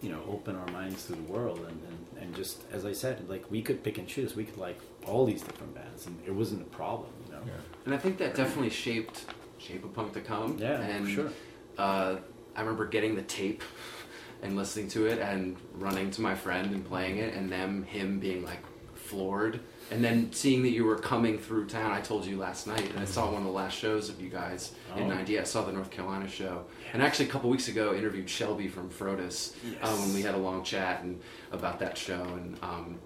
[0.02, 3.30] you know open our minds to the world and, and, and just as i said
[3.30, 6.32] like we could pick and choose we could like all these different bands and it
[6.32, 7.40] wasn't a problem you know
[7.86, 9.26] And I think that definitely shaped
[9.60, 10.58] shape of punk to come.
[10.60, 11.30] Yeah, and sure.
[11.78, 12.18] Uh,
[12.56, 13.62] I remember getting the tape
[14.42, 18.20] and listening to it and running to my friend and playing it, and them him
[18.20, 19.60] being like floored,
[19.92, 21.92] and then seeing that you were coming through town.
[21.92, 24.30] I told you last night, and I saw one of the last shows of you
[24.30, 25.08] guys in Oh.
[25.10, 25.40] '90.
[25.40, 28.90] I saw the North Carolina show, and actually a couple weeks ago interviewed Shelby from
[28.90, 31.20] Frodus um, when we had a long chat and
[31.52, 33.00] about that show, and um,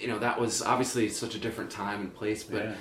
[0.00, 2.74] you know that was obviously such a different time and place, but Yeah.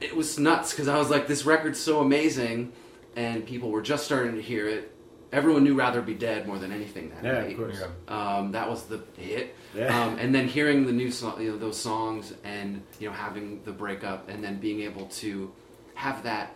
[0.00, 2.72] it was nuts because I was like, this record's so amazing,
[3.16, 4.88] and people were just starting to hear it.
[5.30, 7.82] Everyone knew "Rather Be Dead" more than anything that Yeah, of course.
[8.08, 9.54] Um, that was the hit.
[9.74, 10.04] Yeah.
[10.04, 13.62] Um, and then hearing the new song, you know, those songs, and you know, having
[13.64, 15.52] the breakup, and then being able to
[15.94, 16.54] have that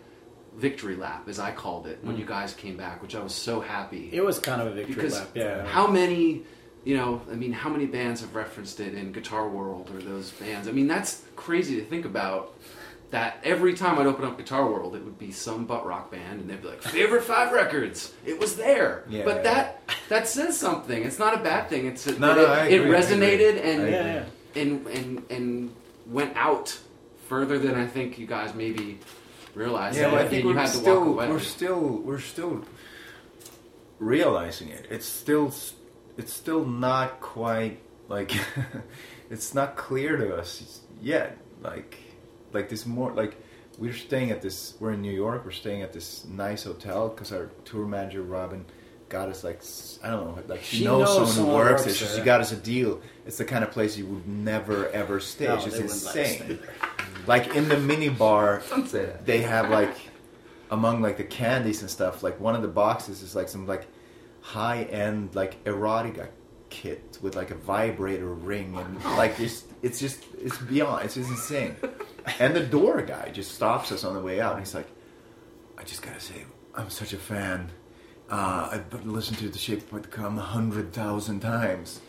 [0.56, 3.60] victory lap, as I called it, when you guys came back, which I was so
[3.60, 4.10] happy.
[4.10, 4.14] Mm.
[4.14, 6.42] it was kind of a victory because lap yeah how many
[6.84, 10.30] you know i mean how many bands have referenced it in guitar world or those
[10.32, 12.54] bands i mean that's crazy to think about
[13.10, 16.40] that every time i'd open up guitar world it would be some butt rock band
[16.40, 19.42] and they'd be like favorite five records it was there Yeah, but yeah.
[19.42, 22.84] that that says something it's not a bad thing it's No, that no, it, it
[22.88, 24.60] resonated and, yeah, yeah.
[24.62, 25.74] and and and
[26.06, 26.78] went out
[27.28, 28.98] further than i think you guys maybe
[29.54, 32.62] realized yeah, I think you we're had to still we're still we're still
[33.98, 34.86] realizing it.
[34.90, 35.52] It's still
[36.18, 38.32] it's still not quite like
[39.30, 41.38] it's not clear to us yet.
[41.62, 41.98] Like
[42.52, 43.36] like this more like
[43.78, 44.74] we're staying at this.
[44.80, 45.44] We're in New York.
[45.44, 48.64] We're staying at this nice hotel because our tour manager Robin
[49.08, 49.62] got us like
[50.02, 52.08] i don't know like she, She knows, knows someone who works works there.
[52.08, 52.18] so.
[52.18, 53.00] She got us a deal.
[53.24, 55.46] It's the kind of place you would never ever stay.
[55.46, 56.58] No, it's just they wouldn't let us insane.
[57.26, 59.24] Like in the mini bar, Don't say that.
[59.26, 59.94] they have like
[60.70, 63.86] among like the candies and stuff, like one of the boxes is like some like
[64.40, 66.28] high end like erotica
[66.70, 71.30] kit with like a vibrator ring and like just it's just it's beyond it's just
[71.30, 71.76] insane.
[72.40, 74.56] And the door guy just stops us on the way out.
[74.56, 74.88] And he's like,
[75.78, 76.44] I just gotta say,
[76.74, 77.70] I'm such a fan.
[78.28, 82.00] Uh, I've listened to The Shape of the Come a hundred thousand times,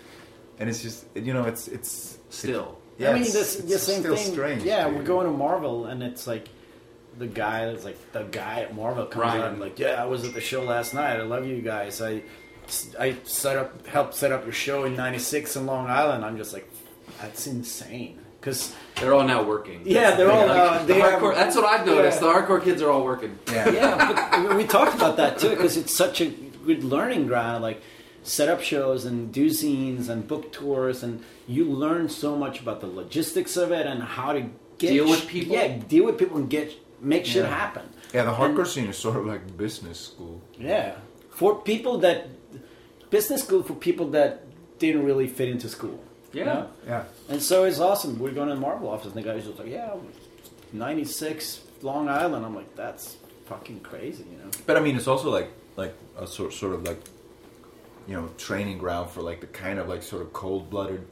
[0.57, 2.79] and it's just you know it's it's Still.
[2.97, 4.31] yeah, I mean, it's, this it's the same still thing.
[4.33, 4.63] strange.
[4.63, 4.97] yeah, dude.
[4.97, 6.49] we're going to Marvel, and it's like
[7.19, 9.41] the guy that's like the guy at Marvel comes Ryan.
[9.41, 11.19] out and like, yeah, I was at the show last night.
[11.19, 12.01] I love you guys.
[12.01, 12.23] I
[12.99, 16.23] I set up helped set up your show in '96 in Long Island.
[16.25, 16.69] I'm just like,
[17.21, 18.19] that's insane.
[18.39, 19.81] Because They're all now working.
[19.83, 21.33] Yeah, they're all, uh, the they have- hardcore.
[21.35, 22.21] That's what I've noticed.
[22.21, 22.27] Yeah.
[22.33, 23.37] The hardcore kids are all working.
[23.51, 23.69] Yeah.
[23.71, 27.63] yeah, but we talked about that too because it's such a good learning ground.
[27.63, 27.81] Like
[28.23, 32.79] set up shows and do scenes and book tours, and you learn so much about
[32.81, 34.41] the logistics of it and how to
[34.77, 35.55] get Deal with people?
[35.55, 37.49] Yeah, deal with people and get make shit Yeah.
[37.57, 37.83] happen.
[38.13, 40.41] Yeah, the And- hardcore scene is sort of like business school.
[40.59, 40.95] Yeah,
[41.31, 42.27] for people that
[43.09, 44.43] business school for people that
[44.79, 45.99] didn't really fit into school.
[46.33, 46.45] you Yeah.
[46.45, 46.69] know?
[46.85, 47.03] Yeah.
[47.29, 48.19] And so it's awesome.
[48.19, 49.93] We're going to the Marvel office, and the guy's just like, "Yeah,
[50.73, 54.49] '96 Long Island." I'm like, "That's fucking crazy," you know.
[54.65, 56.99] But I mean, it's also like like a sort sort of like
[58.07, 61.05] you know training ground for like the kind of like sort of cold blooded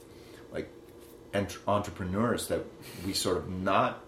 [0.52, 0.68] like
[1.34, 2.60] ent- entrepreneurs that
[3.06, 4.00] we sort of not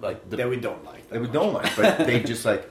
[0.00, 1.08] like the, that we don't like.
[1.10, 2.68] that we don't like, but they just like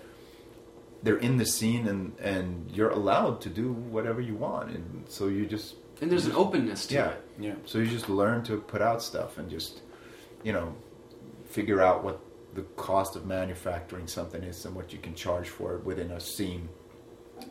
[1.04, 5.28] they're in the scene and and you're allowed to do whatever you want, and so
[5.28, 7.30] you just And there's an openness to yeah it.
[7.39, 7.56] Yeah.
[7.66, 9.82] So you just learn to put out stuff and just
[10.43, 10.76] you know
[11.50, 12.20] figure out what
[12.54, 16.20] the cost of manufacturing something is and what you can charge for it within a
[16.20, 16.70] scene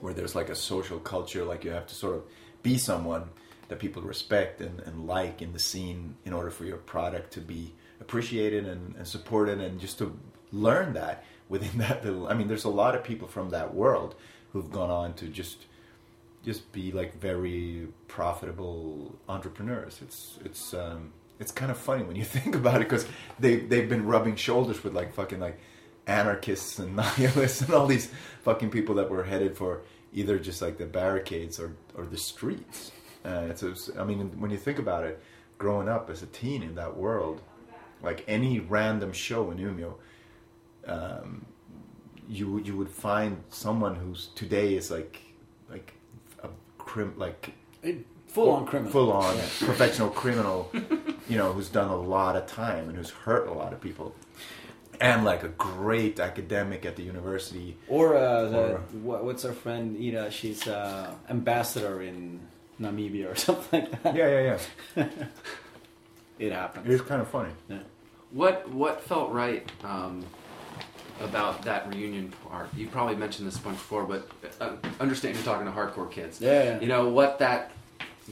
[0.00, 2.22] where there's like a social culture like you have to sort of
[2.62, 3.28] be someone
[3.68, 7.40] that people respect and, and like in the scene in order for your product to
[7.40, 10.18] be appreciated and, and supported and just to
[10.52, 14.14] learn that within that little i mean there's a lot of people from that world
[14.52, 15.66] who've gone on to just
[16.44, 22.24] just be like very profitable entrepreneurs it's it's um it's kind of funny when you
[22.36, 23.06] think about it because
[23.38, 25.58] they they've been rubbing shoulders with like fucking like
[26.06, 28.10] anarchists and nihilists and all these
[28.42, 29.82] fucking people that were headed for
[30.12, 32.90] either just like the barricades or or the streets.
[33.24, 35.22] Uh, it's, it's I mean when you think about it,
[35.58, 37.42] growing up as a teen in that world,
[38.02, 39.94] like any random show in Umeå,
[40.88, 41.44] um,
[42.28, 45.20] you would- you would find someone who's today is like
[45.70, 45.92] like
[46.42, 47.52] a crim like
[48.28, 48.92] Full on criminal.
[48.92, 50.70] full on professional criminal,
[51.28, 54.14] you know, who's done a lot of time and who's hurt a lot of people,
[55.00, 57.78] and like a great academic at the university.
[57.88, 60.30] Or, uh, the, Or- what, what's our friend Ida?
[60.30, 62.40] She's uh, ambassador in
[62.78, 64.14] Namibia or something like that.
[64.14, 64.58] Yeah, yeah,
[64.96, 65.04] yeah.
[66.38, 66.86] It happens.
[66.88, 67.50] It's kind of funny.
[67.68, 67.78] Yeah.
[68.30, 70.24] What what felt right um,
[71.20, 72.68] about that reunion part?
[72.74, 74.28] You probably mentioned this a bunch before, but
[74.60, 76.40] uh, understand you're talking to hardcore kids.
[76.40, 76.80] Yeah, yeah.
[76.80, 77.72] You know what that,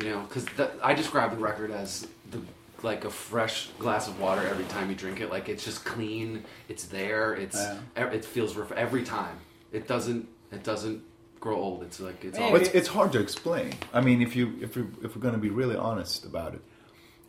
[0.02, 0.46] you know, because
[0.82, 2.40] I describe the record as the
[2.82, 5.30] like a fresh glass of water every time you drink it.
[5.30, 6.44] Like it's just clean.
[6.68, 7.34] It's there.
[7.34, 7.78] It's Yeah.
[7.98, 9.36] e- it feels ref- every time.
[9.72, 11.02] It doesn't it doesn't
[11.40, 11.82] grow old.
[11.82, 12.54] It's like it's all.
[12.56, 13.74] It's, it's hard to explain.
[13.92, 16.60] I mean, if you if you if we're going to be really honest about it,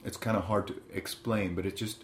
[0.05, 1.55] it's kind of hard to explain.
[1.55, 2.03] But it just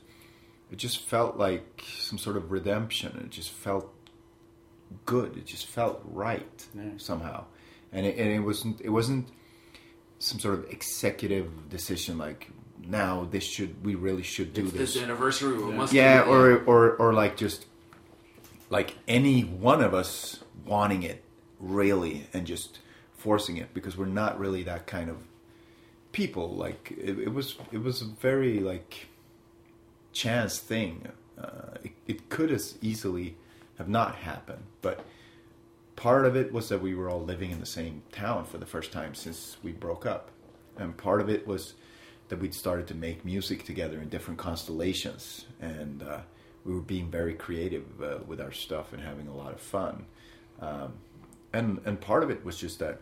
[0.74, 3.16] it just felt like some sort of redemption.
[3.24, 3.94] It just felt
[5.06, 5.38] good.
[5.38, 6.98] It just felt right Yeah.
[6.98, 7.46] somehow,
[7.92, 9.28] and it, and it wasn't it wasn't
[10.20, 12.50] some sort of executive decision like
[12.86, 14.94] now this should we really should do it's this.
[14.96, 15.56] this anniversary.
[15.58, 17.66] We must yeah, do it, or or or like just
[18.70, 21.24] like any one of us wanting it
[21.60, 22.80] really and just
[23.16, 25.18] forcing it because we're not really that kind of
[26.12, 26.50] people.
[26.56, 29.08] Like it, it was it was very like
[30.14, 31.10] chance thing.
[31.38, 33.36] Uh, it, it could as easily
[33.78, 35.04] have not happened, but
[35.96, 38.66] part of it was that we were all living in the same town for the
[38.66, 40.30] first time since we broke up,
[40.78, 41.74] and part of it was
[42.30, 46.20] that we'd started to make music together in different constellations, and uh,
[46.66, 50.06] we were being very creative uh, with our stuff and having a lot of fun.
[50.62, 50.94] Um,
[51.52, 53.00] and and part of it was just that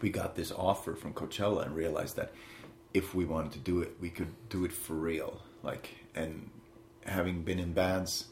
[0.00, 2.32] we got this offer from Coachella and realized that
[2.92, 5.40] if we wanted to do it, we could do it for real.
[5.64, 6.50] Like, and
[7.06, 8.26] having been in bands,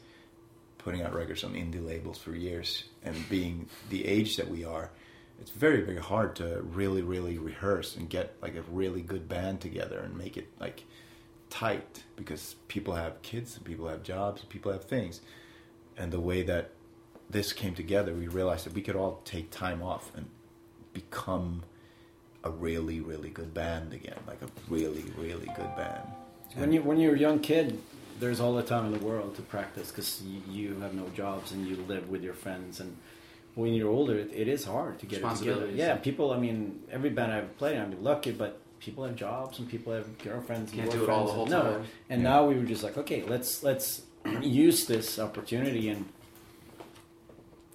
[0.78, 4.90] putting out records on indie labels for years, and being the age that we are,
[5.40, 9.60] it's very very hard to really really rehearse and get like a really good band
[9.60, 10.84] together and make it like
[11.50, 15.20] tight because people have kids people have jobs people have things.
[15.96, 16.70] And the way that
[17.28, 20.26] this came together we realized that we could all take time off and
[20.92, 21.62] become
[22.44, 26.06] a really really good band again like a really really good band
[26.56, 27.78] When you when you're a young kid,
[28.20, 31.52] there's all the time in the world to practice because you, you have no jobs
[31.52, 32.96] and you live with your friends and
[33.54, 35.76] when you're older it, it is hard to get it together Responsibilities.
[35.76, 39.68] yeah people i mean every band i've played i'm lucky but people have jobs and
[39.68, 41.34] people have girlfriends and Can't do it all the boyfriends.
[41.34, 41.84] whole no time.
[42.08, 44.02] and now we were just like okay let's let's
[44.40, 46.04] use this opportunity and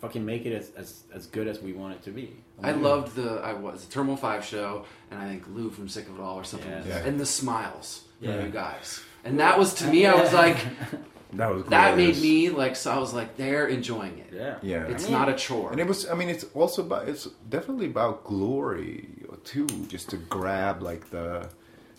[0.01, 3.15] fucking make it as, as, as good as we want it to be I loved
[3.15, 6.21] the I was the Terminal Five show, and I think Lou from Sick of It
[6.21, 6.83] All or something, Yeah.
[6.87, 7.05] Yeah.
[7.05, 8.35] and the smiles Yeah.
[8.37, 10.05] from you guys, and that was to me.
[10.05, 10.57] I was like,
[11.33, 12.75] That was that made me like.
[12.77, 14.29] So I was like, they're enjoying it.
[14.33, 14.85] yeah Yeah.
[14.85, 15.71] It's I mean- not a chore.
[15.71, 19.09] And it was, I mean, it's also about, it's definitely about glory
[19.43, 21.49] too, just to grab like the,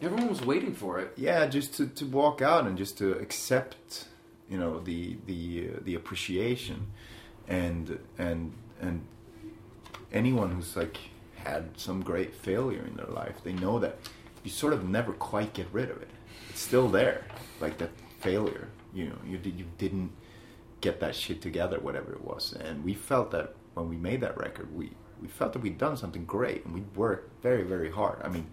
[0.00, 1.12] Everyone was waiting for it.
[1.16, 4.06] yeah, just to, to walk out and just to accept,
[4.48, 6.86] you know, the the uh, the appreciation,
[7.48, 9.04] and and and
[10.12, 10.96] anyone who's like
[11.36, 13.98] had some great failure in their life, they know that
[14.44, 16.10] you sort of never quite get rid of it.
[16.50, 17.24] It's still there,
[17.60, 18.68] like that failure.
[18.94, 20.12] You know, you did you didn't
[20.80, 24.36] get that shit together, whatever it was, and we felt that when we made that
[24.38, 28.20] record, we we felt that we'd done something great, and we worked very very hard.
[28.22, 28.46] I mean,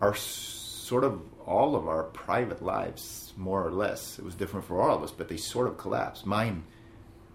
[0.00, 4.80] our sort of all of our private lives, more or less, it was different for
[4.80, 6.26] all of us, but they sort of collapsed.
[6.26, 6.64] Mine,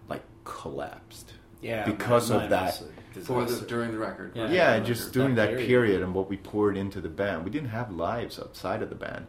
[0.08, 1.32] like, collapsed.
[1.62, 2.80] Yeah because of that.
[3.24, 4.32] For the during the record.
[4.36, 4.50] Yeah.
[4.50, 5.66] Yeah, That just during that that period.
[5.68, 6.02] period.
[6.02, 7.44] and what we poured into the band.
[7.44, 9.26] We didn't have lives outside of the band,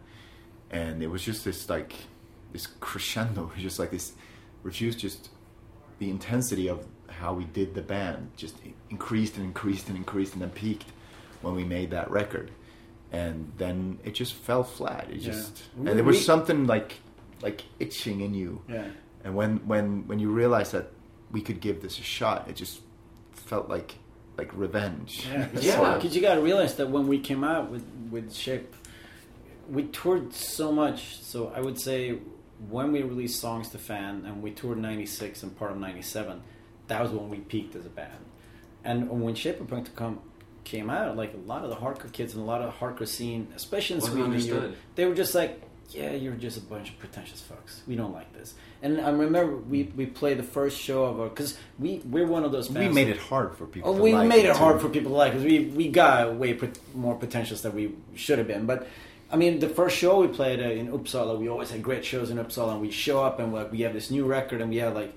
[0.70, 1.94] and it was just this like
[2.54, 4.14] this crescendo, It was just like this
[4.64, 5.30] refused just
[6.00, 8.56] the intensity of how we did the band just
[8.90, 10.90] increased and increased and increased and then peaked
[11.42, 12.52] when we made that record,
[13.12, 15.08] and then it just fell flat.
[15.10, 15.32] It Yeah.
[15.32, 17.00] just We- and there was we- something like
[17.42, 18.86] like itching in you, yeah
[19.24, 20.92] and when when when you realize that
[21.32, 22.82] we could give this a shot, it just
[23.34, 23.96] felt like
[24.38, 25.28] like revenge.
[25.30, 25.96] Yeah, Yeah.
[25.96, 28.74] Because you got to realize that when we came out with with Shape,
[29.70, 31.22] we toured so much.
[31.22, 32.20] So I would say
[32.70, 36.42] when we released songs to fan and we toured '96 and part of '97,
[36.88, 38.26] that was when we peaked as a band.
[38.84, 40.20] And when Shape of Punk to come
[40.64, 43.08] came out, like a lot of the hardcore kids and a lot of the hardcore
[43.08, 44.84] scene, especially in Sweden, and Europe, understood.
[44.96, 45.62] they were just like,
[45.94, 47.82] "Yeah, you're just a bunch of pretentious fucks.
[47.88, 51.30] We don't like this." And I remember we we played the first show of our
[51.30, 53.92] because we we're one of those We made it hard for people.
[53.92, 54.60] Oh, we like made it too.
[54.60, 57.94] hard for people to like because we we got way pre- more pretentious than we
[58.16, 58.66] should have been.
[58.66, 58.88] But
[59.32, 62.30] I mean, the first show we played uh, in Uppsala, we always had great shows
[62.30, 64.78] in Uppsala, and we show up and like we have this new record, and we
[64.78, 65.16] have like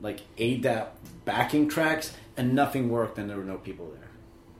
[0.00, 0.88] like ADAT
[1.24, 4.10] backing tracks, and nothing worked, and there were no people there,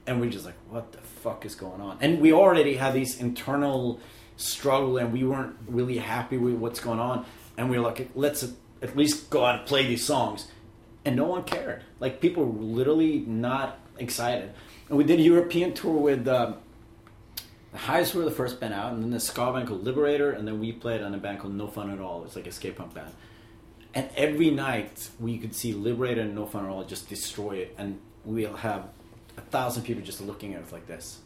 [0.07, 1.97] and we're just like, what the fuck is going on?
[2.01, 3.99] And we already had these internal
[4.37, 7.25] struggle, and we weren't really happy with what's going on,
[7.57, 8.43] and we were like, let's
[8.81, 10.47] at least go out and play these songs
[11.05, 11.83] and no one cared.
[11.99, 14.51] Like people were literally not excited.
[14.89, 16.57] And we did a European tour with um,
[17.71, 20.47] the Highs were the first band out, and then the ska band called Liberator, and
[20.47, 22.23] then we played on a band called No Fun at All.
[22.25, 23.11] It's like a skate punk band.
[23.93, 27.75] And every night we could see Liberator and No Fun at All just destroy it,
[27.77, 28.87] and we'll have
[29.37, 31.19] a thousand people just looking at us like this.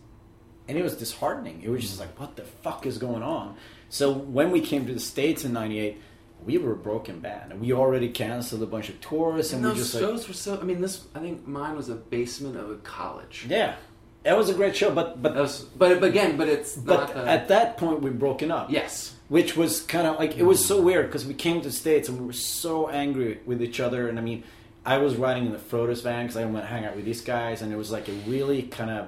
[0.70, 1.62] And it was disheartening.
[1.64, 3.56] It was just like, what the fuck is going on?
[3.90, 6.00] So when we came to the States in '98,
[6.46, 9.74] we were a broken band, and we already canceled a bunch of tours, and And
[9.74, 10.60] we those just like, shows were so.
[10.60, 11.06] I mean, this.
[11.16, 13.48] I think mine was a basement of a college.
[13.50, 13.76] yeah,
[14.24, 14.92] that was a great show.
[14.94, 18.52] But but was, but, but again, but it's but the- at that point we broken
[18.52, 18.70] up.
[18.72, 19.16] yes.
[19.28, 22.10] which was kind of like it was so weird because we came to the states
[22.10, 24.08] and we were so angry with each other.
[24.08, 24.44] And I mean,
[24.86, 27.22] I was riding in the Frodus van because I went to hang out with these
[27.22, 29.08] guys, and it was like a really kind of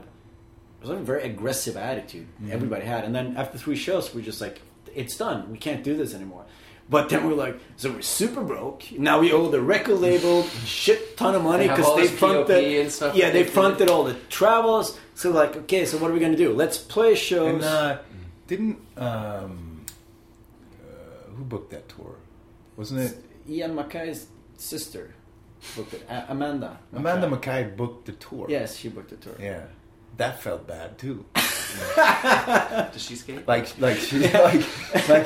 [0.82, 3.04] it was like a very aggressive attitude everybody had.
[3.06, 4.62] And then after three shows, we're just like,
[4.96, 5.52] it's done.
[5.52, 6.46] We can't do this anymore.
[6.90, 8.92] But then we're like, so we're super broke.
[8.92, 12.48] Now we owe the record label shit ton of money because they fronted.
[12.48, 15.00] POP and stuff yeah, they they fronted all the travels.
[15.14, 16.52] So like, okay, so what are we gonna do?
[16.52, 17.54] Let's play shows.
[17.54, 18.00] And uh,
[18.48, 19.86] didn't um,
[20.84, 22.16] uh, who booked that tour?
[22.76, 23.18] Wasn't it
[23.48, 24.26] Ian MacKaye's
[24.58, 25.14] sister
[25.76, 26.06] booked it.
[26.10, 26.80] A- Amanda.
[26.94, 27.28] Amanda.
[27.28, 28.48] MacKaye booked the tour?
[28.50, 29.36] Yes, she booked the tour.
[29.40, 29.66] Yeah,
[30.22, 31.26] that felt bad too.
[31.96, 33.48] Does she skate?
[33.48, 34.64] Like, like she, like,
[35.10, 35.26] like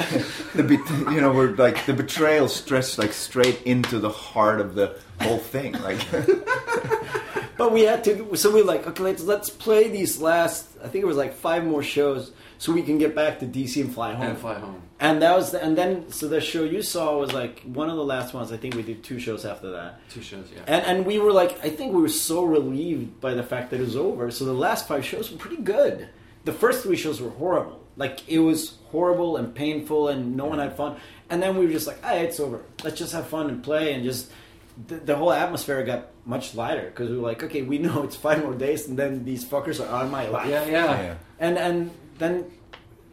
[0.53, 4.73] the, bet- you know, we're like the betrayal stretched like straight into the heart of
[4.73, 5.73] the whole thing.
[5.81, 5.99] Like,
[7.57, 10.67] But we had to, so we were like, okay, let's let's play these last.
[10.83, 13.81] I think it was like five more shows, so we can get back to DC
[13.81, 14.27] and fly home.
[14.27, 14.81] and fly home.
[14.99, 17.97] And that was, the, and then so the show you saw was like one of
[17.97, 18.51] the last ones.
[18.51, 19.99] I think we did two shows after that.
[20.09, 20.61] Two shows, yeah.
[20.67, 23.79] And and we were like, I think we were so relieved by the fact that
[23.79, 24.31] it was over.
[24.31, 26.07] So the last five shows were pretty good.
[26.45, 27.81] The first three shows were horrible.
[27.97, 30.97] Like it was horrible and painful, and no one had fun.
[31.29, 32.63] And then we were just like, ah, it's over.
[32.83, 34.31] Let's just have fun and play, and just
[34.87, 38.15] the, the whole atmosphere got much lighter because we were like, okay, we know it's
[38.15, 40.47] five more days, and then these fuckers are on my life.
[40.49, 41.01] yeah, yeah.
[41.01, 41.15] yeah.
[41.39, 42.51] And and then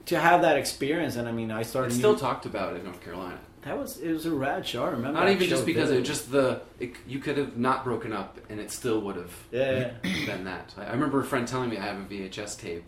[0.07, 1.89] to have that experience, and I mean, I started.
[1.89, 3.39] It's still talked about in North Carolina.
[3.63, 4.85] That was it was a rad show.
[4.85, 5.21] I remember.
[5.21, 8.59] Not even just because it just the it, you could have not broken up and
[8.59, 9.93] it still would have yeah.
[10.03, 10.75] been that.
[10.77, 12.85] I I remember a friend telling me I have a VHS tape,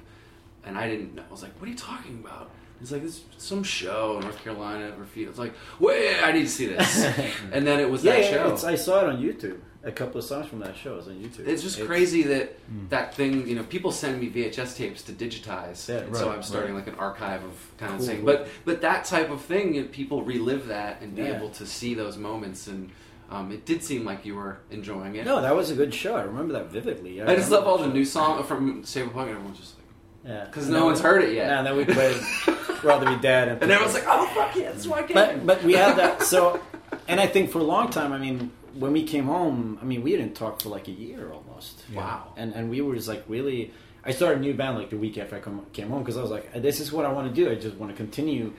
[0.65, 1.23] and I didn't know.
[1.29, 2.51] I was like, "What are you talking about?"
[2.81, 6.43] He's like, "This some show, in North Carolina Refused." I was like, "Wait, I need
[6.43, 7.05] to see this."
[7.53, 8.53] and then it was yeah, that yeah, show.
[8.53, 9.61] It's, I saw it on YouTube.
[9.85, 11.47] A couple of songs from that show is on YouTube.
[11.47, 12.57] It's just crazy that
[12.89, 16.43] that thing, you know, people send me VHS tapes to digitize, Yeah, and so I'm
[16.43, 18.24] starting like an archive of kind of thing.
[18.24, 21.37] But but that type of thing, you know, people relive that and be Yeah.
[21.37, 22.91] able to see those moments, and
[23.30, 25.24] um, it did seem like you were enjoying it.
[25.26, 26.14] No, that was a good show.
[26.16, 27.20] I remember that vividly.
[27.22, 27.93] I just love all the show.
[27.93, 29.87] new song from Shape of Punk, and everyone's just like,
[30.32, 31.47] Yeah, because no one's we- heard it yet.
[31.49, 32.16] Yeah, and then we played
[32.82, 35.14] Rather Be Dead, and everyone's like, oh fuck yeah, that's why I came.
[35.14, 36.22] but but we had that.
[36.35, 36.61] So,
[37.09, 40.03] and I think for a long time, I mean, when we came home, I mean,
[40.03, 41.83] we didn't talk for like a year almost.
[41.95, 42.33] Wow.
[42.37, 43.72] And and we were just like really.
[44.07, 46.20] I started a new band like the week after I come, came home because I
[46.20, 47.51] was like, this is what I want to do.
[47.51, 48.53] I just want to continue,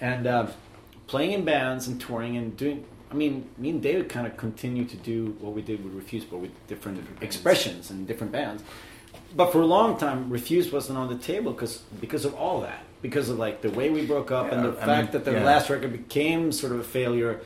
[0.00, 0.46] and uh,
[1.08, 2.84] playing in bands and touring and doing.
[3.10, 6.30] I mean, me and David kind of continued to do what we did with Refused,
[6.30, 8.62] but with different, expressions and different bands.
[9.36, 12.84] But for a long time, Refused wasn't on the table because because of all that,
[13.02, 15.38] because of like the way we broke up and the I fact mean, that the
[15.38, 15.44] yeah.
[15.44, 17.40] last record became sort of a failure,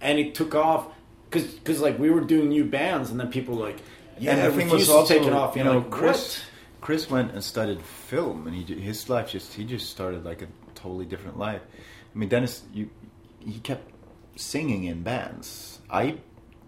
[0.00, 0.88] and it took off
[1.34, 3.78] because like we were doing new bands and then people were like
[4.18, 5.56] Yeah, and the the thing Refused was also, taken off.
[5.56, 6.38] you know, like, Chris.
[6.38, 6.50] what?
[6.80, 10.48] Chris went and studied film, and he his life just he just started like a
[10.74, 11.62] totally different life.
[12.14, 12.90] I mean, Dennis, you
[13.40, 13.90] he kept
[14.36, 15.80] singing in bands.
[15.90, 16.18] I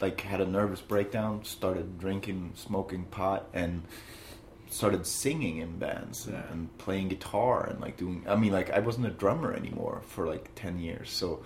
[0.00, 3.82] like had a nervous breakdown, started drinking, smoking pot, and
[4.68, 6.50] started singing in bands and, Yeah.
[6.52, 8.24] and playing guitar and like doing.
[8.26, 11.42] I mean, like I wasn't a drummer anymore for like ten years, so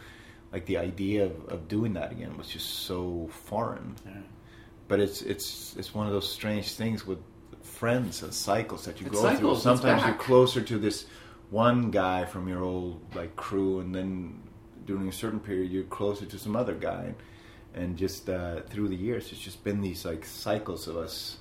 [0.53, 4.12] like the idea of, of doing that again was just so foreign Yeah.
[4.88, 7.18] but it's it's it's one of those strange things with
[7.62, 9.30] friends and cycles that you It go through.
[9.30, 11.07] cycles, it's Sometimes you're closer to this
[11.51, 14.40] one guy from your old like crew, and then
[14.86, 17.14] during a certain period you're closer to some other guy,
[17.74, 21.38] and just uh, through the years it's just been these like cycles of us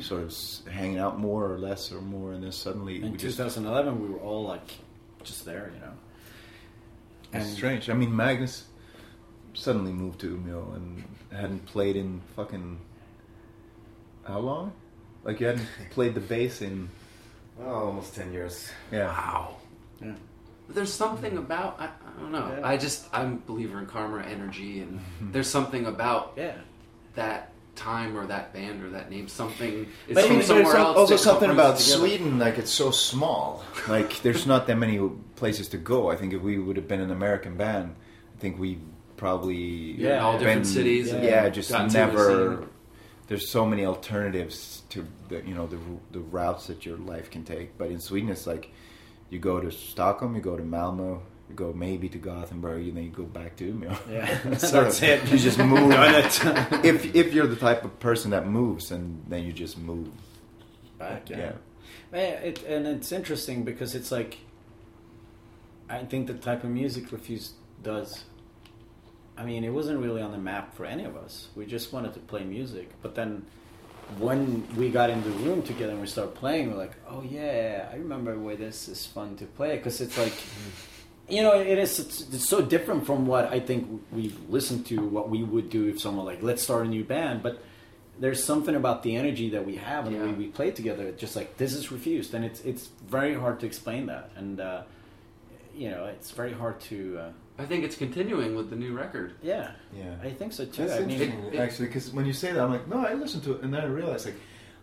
[0.00, 0.32] sort of
[0.70, 4.08] hanging out more or less or more, and then suddenly In we just 2011, we
[4.08, 4.70] were all like
[5.22, 5.92] just there, you know.
[7.32, 7.88] It's And- strange.
[7.90, 8.64] I mean, Magnus
[9.54, 12.78] suddenly moved to Umeå and hadn't played in fucking
[14.24, 14.72] how long?
[15.24, 16.88] Like you hadn't played the bass in
[17.60, 18.70] Oh, almost 10 years.
[18.90, 19.06] yeah.
[19.08, 19.56] Wow.
[20.00, 20.14] Yeah.
[20.66, 22.56] But there's something about I, I don't know.
[22.58, 22.66] Yeah.
[22.66, 25.00] I just I'm a believer in karma energy, and
[25.32, 26.56] there's something about Yeah.
[27.14, 29.28] that time or that band or that name.
[29.28, 30.96] Something it's But from there's somewhere else.
[30.96, 31.78] also something about.
[31.78, 33.62] Sweden, like it's so small.
[33.88, 35.00] Like there's not that many
[35.36, 36.10] places to go.
[36.10, 37.94] I think if we would have been an American band,
[38.36, 38.78] I think we
[39.16, 40.22] probably Yeah.
[40.24, 42.68] All different been- cities Yeah, and yeah just gotten to a never.
[43.28, 45.78] There's so many alternatives to the you know the
[46.10, 47.78] the routes that your life can take.
[47.78, 48.70] But in Sweden, it's like
[49.30, 53.04] you go to Stockholm, you go to Malmo, you go maybe to Gothenburg, and then
[53.04, 53.98] you go back to Umeå.
[54.10, 54.56] Yeah.
[54.56, 55.28] Sort That's it.
[55.30, 55.92] You just move.
[56.84, 60.08] If if you're the type of person that moves, and then you just move.
[60.98, 61.38] Back, yeah.
[61.38, 61.52] Yeah.
[62.12, 64.38] Yeah, it, and it's interesting because it's like,
[65.88, 68.24] I think the type of music Refused does.
[69.36, 71.48] I mean, it wasn't really on the map for any of us.
[71.56, 73.46] We just wanted to play music, but then
[74.18, 77.88] when we got in the room together and we started playing, we're like, oh yeah,
[77.90, 80.32] I remember why this is fun to play because it's like.
[80.32, 80.88] Mm.
[81.28, 81.98] You know, it is.
[81.98, 84.96] It's, it's so different from what I think we've listened to.
[85.00, 87.42] What we would do if someone like, let's start a new band.
[87.42, 87.62] But
[88.18, 91.04] there's something about the energy that we have and the way we play together.
[91.06, 94.60] It's just like this is refused, and it's it's very hard to explain that, and
[94.60, 94.82] uh,
[95.74, 97.18] you know, it's very hard to.
[97.18, 99.34] Uh, I think it's continuing with the new record.
[99.42, 100.14] yeah, Yeah.
[100.22, 100.86] I think so too.
[100.86, 103.14] That's I mean, interesting, it- actually, because when you say that, I'm like, no, I
[103.14, 104.34] listened to it, and then I realized like,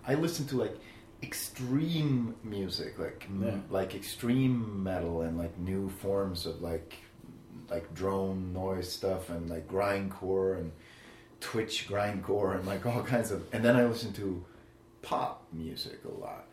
[0.08, 0.76] I listened to like
[1.24, 3.58] extreme music, like m- Yeah.
[3.70, 6.96] like extreme metal, and like new forms of like
[7.70, 10.72] like drone noise stuff, and like grindcore and
[11.40, 14.44] Twitch grindcore, and like all kinds of, and then I listen to
[15.02, 16.46] pop music a lot,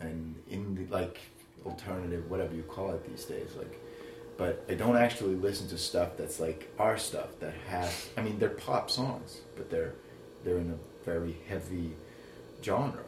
[0.00, 1.18] and indie like
[1.66, 3.80] alternative, whatever you call it these days, like
[4.36, 8.08] but I don't actually listen to stuff that's like our stuff that has.
[8.16, 9.94] I mean, they're pop songs, but they're
[10.44, 11.92] they're in a very heavy
[12.62, 13.02] genre.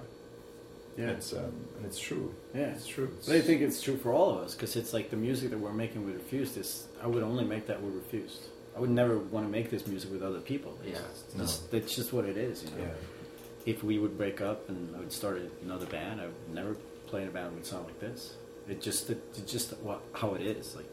[1.00, 2.34] Yeah, It's um, and it's true.
[2.54, 2.72] yeah.
[2.76, 3.08] It's true.
[3.26, 5.58] But I think it's true for all of us because it's like the music that
[5.58, 8.42] we're making with Refused is I would only make that with Refused.
[8.76, 10.78] I would never want to make this music with other people.
[10.84, 11.06] It's Yeah.
[11.36, 11.44] No.
[11.44, 12.62] just, that's just what it is.
[12.64, 13.72] You know, yeah.
[13.72, 16.74] if we would break up and I would start another band, I would never
[17.06, 18.34] play in a band with sound like this.
[18.68, 20.86] It just it, it's just what how it is like,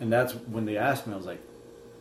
[0.00, 1.40] and that's when they asked me, I was like,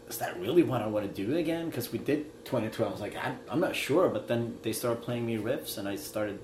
[0.07, 2.87] "Is that really what I want to do again?" Because we did 2012.
[2.87, 5.87] I was like, I'm, I'm not sure, but then they started playing me riffs, and
[5.87, 6.37] I started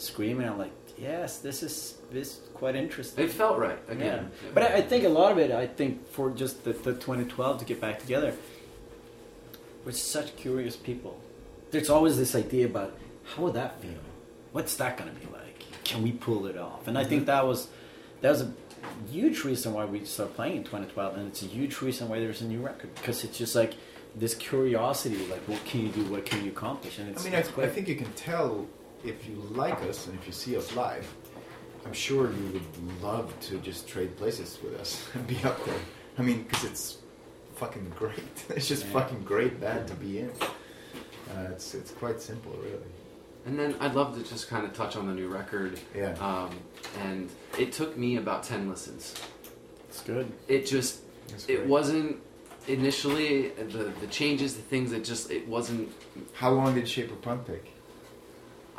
[0.00, 0.48] screaming.
[0.48, 3.24] I'm like, yes, this is this is quite interesting.
[3.24, 4.30] It felt right again.
[4.42, 4.50] Yeah.
[4.54, 7.58] But I, I think a lot of it, I think for just the, the 2012
[7.58, 8.34] to get back together,
[9.84, 11.20] we're such curious people.
[11.70, 12.96] There's always this idea about
[13.34, 13.98] how would that feel?
[14.52, 15.64] What's that going to be like?
[15.84, 16.88] Can we pull it off?
[16.88, 17.26] And I think mm-hmm.
[17.26, 17.68] that was
[18.20, 18.52] that was a
[19.10, 22.40] huge reason why we started playing in 2012, and it's a huge reason why there's
[22.40, 23.74] a new record because it's just like
[24.14, 27.22] this curiosity, like what can you do, what can you accomplish, and it's.
[27.22, 27.72] I mean, I, it's I great.
[27.72, 28.66] think you can tell
[29.04, 31.06] if you like us and if you see us live.
[31.86, 35.80] I'm sure you would love to just trade places with us and be up there.
[36.18, 36.98] I mean, because it's
[37.56, 38.18] fucking great.
[38.50, 38.92] It's just Yeah.
[38.92, 40.30] fucking great band to be in.
[41.30, 42.90] Uh, it's it's quite simple, really.
[43.46, 45.80] And then I'd love to just kind of touch on the new record.
[45.96, 46.12] Yeah.
[46.20, 46.50] Um,
[47.00, 49.14] and it took me about 10 listens.
[49.88, 50.30] it's good.
[50.48, 51.00] It just,
[51.48, 52.18] it wasn't
[52.68, 55.88] initially the, the changes, the things that just, it wasn't,
[56.34, 57.72] How long did Shape of Punk take?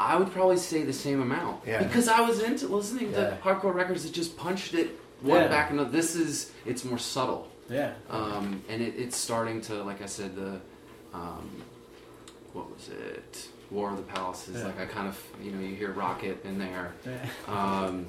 [0.02, 1.66] I would probably say the same amount.
[1.68, 1.84] Yeah.
[1.84, 3.32] Because I was into listening Yeah.
[3.32, 5.48] to hardcore records that just punched it one Yeah.
[5.48, 5.90] back another.
[5.90, 7.48] This is, it's more subtle.
[7.70, 7.94] Yeah.
[8.10, 10.60] Um, and it, it's starting to, like I said, the,
[11.14, 11.50] um,
[12.54, 13.48] what was it?
[13.70, 14.58] War on the Palaces.
[14.58, 14.66] Yeah.
[14.66, 16.94] Like I kind of, you know, you hear Rocket in there.
[17.06, 17.20] Yeah.
[17.48, 18.08] Um,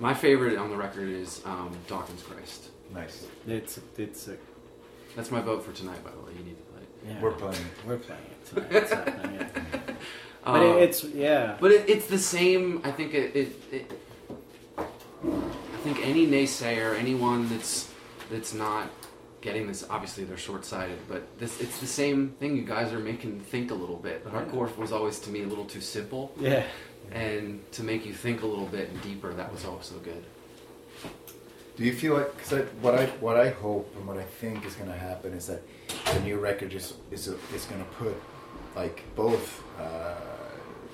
[0.00, 2.68] my favorite on the record is um, Dawkins Christ.
[2.92, 3.24] Nice.
[3.46, 4.36] It's it's a,
[5.16, 6.32] That's my vote for tonight, by the way.
[6.38, 6.88] You need to play it.
[7.08, 7.22] yeah.
[7.22, 7.64] We're playing.
[7.86, 9.48] We're playing it tonight.
[10.42, 10.50] It's.
[10.50, 11.56] But Um, it, it's yeah.
[11.60, 12.80] But it, it's the same.
[12.84, 13.92] I think it, it, it.
[14.78, 17.90] I think any naysayer, anyone that's
[18.30, 18.88] that's not
[19.40, 20.98] getting this, obviously they're short-sighted.
[21.08, 22.56] But this, it's the same thing.
[22.56, 24.24] You guys are making think a little bit.
[24.26, 26.64] Hardcore was always to me a little too simple, yeah.
[27.10, 30.24] and to make you think a little bit and deeper, that was also good.
[31.76, 34.74] Do you feel like because what I what I hope and what I think is
[34.74, 35.62] going to happen is that
[36.12, 38.14] the new record is is is going to put
[38.76, 40.14] like both uh,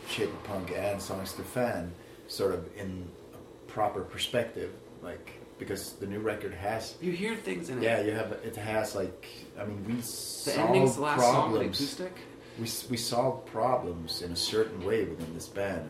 [0.09, 1.93] Shape of Punk and Songs to Fan
[2.27, 4.71] sort of in a proper perspective,
[5.03, 7.83] like because the new record has You hear things in it.
[7.83, 9.27] yeah you have it has like
[9.61, 12.13] I mean we The solve ending's the last song, the problems acoustic.
[12.59, 15.89] we, we solve problems in a certain way within this band.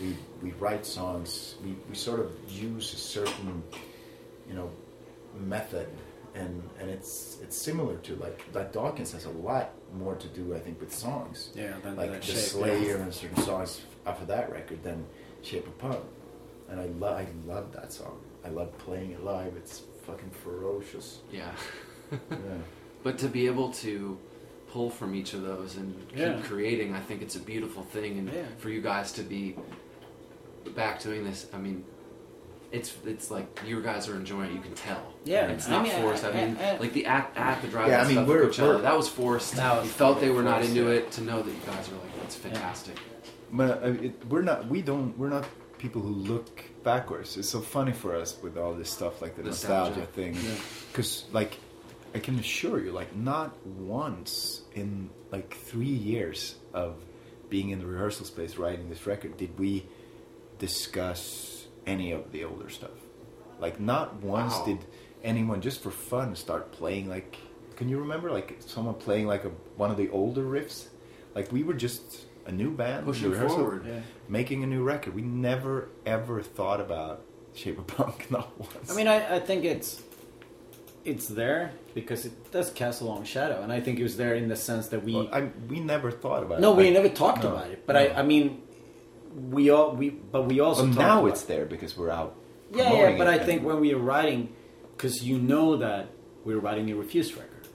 [0.00, 1.56] We, we, we write songs.
[1.64, 3.62] We, we sort of use a certain,
[4.48, 4.70] you know,
[5.38, 5.88] method,
[6.34, 10.54] and and it's it's similar to like like Dawkins has a lot more to do,
[10.54, 11.50] I think, with songs.
[11.54, 13.02] Yeah, than like that the shape, Slayer yeah.
[13.02, 15.04] and certain songs off of that record than
[15.42, 16.00] Shape of Punk,
[16.68, 18.18] and I love I love that song.
[18.44, 19.54] I love playing it live.
[19.56, 21.20] It's fucking ferocious.
[21.32, 21.50] Yeah.
[22.30, 22.38] Yeah.
[23.02, 24.16] But to be able to
[24.72, 26.40] pull from each of those and keep Yeah.
[26.42, 28.18] creating, I think it's a beautiful thing.
[28.18, 28.44] And Yeah.
[28.56, 29.56] for you guys to be
[30.74, 31.84] back doing this, I mean,
[32.70, 34.54] it's it's like you guys are enjoying it.
[34.54, 35.00] You can tell.
[35.24, 36.24] Yeah, And it's I not mean, forced.
[36.24, 37.88] I, I- mean, I- like the at at the drive.
[37.88, 39.54] Yeah, I mean, we're- with Coachella, we're- that was forced.
[39.56, 40.90] That was you felt they were not into yeah.
[40.98, 41.10] it.
[41.12, 42.96] To know that you guys were like, that's fantastic.
[43.50, 44.66] But uh, it, we're not.
[44.68, 45.16] We don't.
[45.18, 45.46] We're not
[45.78, 47.36] people who look backwards.
[47.36, 50.12] It's so funny for us with all this stuff, like the nostalgia, Nostalgia.
[50.12, 50.34] thing.
[50.34, 50.54] Yeah.
[50.90, 51.56] Because, like,
[52.14, 56.96] I can assure you, like, not once in like three years of
[57.48, 59.86] being in the rehearsal space writing this record did we
[60.58, 61.57] discuss
[61.88, 62.90] any of the older stuff.
[63.60, 64.64] Like, not once Wow.
[64.66, 64.78] did
[65.24, 67.36] anyone just for fun start playing like.
[67.76, 70.86] Can you remember like someone playing like a one of the older riffs?
[71.34, 73.84] Like we were just a new band, Pushing forward.
[73.86, 74.00] Yeah.
[74.28, 75.14] making a new record.
[75.14, 77.22] We never ever thought about
[77.54, 78.90] Shape of Punk, not once.
[78.90, 80.02] I mean, I, I think it's
[81.04, 84.34] it's there because it does cast a long shadow, and I think it was there
[84.34, 86.74] in the sense that we Well, I, we never thought about no, it.
[86.74, 87.84] No, we Like, never talked no, about it.
[87.86, 88.00] But no.
[88.00, 88.62] I, I mean,
[89.50, 92.34] we all we but we also Well, talked now about it's there because we're out.
[92.72, 94.52] Yeah, yeah, but it I think when we were writing,
[94.96, 96.08] because you know that
[96.44, 97.66] we were writing a Refused record,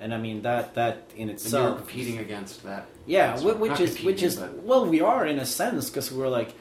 [0.00, 2.86] and I mean that that in And you were itself, competing against that.
[3.06, 6.28] yeah, That's which is which is but- well, we are in a sense because we're
[6.28, 6.52] like,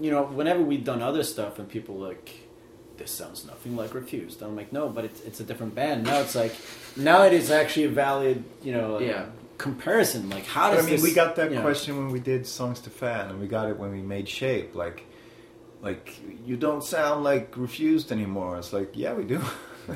[0.00, 2.30] you know, whenever we've done other stuff and people like,
[2.96, 4.42] this sounds nothing like Refused.
[4.42, 6.04] I'm like, no, but it's it's a different band.
[6.04, 6.54] Now it's like,
[6.96, 9.26] now it is actually a valid, you know, Yeah.
[9.58, 10.30] Comparison.
[10.30, 12.20] Like, how But does I mean, this, we got that you know- question when we
[12.20, 14.74] did Songs to Fan, and we got it when we made Shape.
[14.74, 15.04] Like,
[15.82, 16.14] like
[16.46, 18.56] you don't sound like Refused anymore.
[18.58, 19.42] It's like, yeah, we do.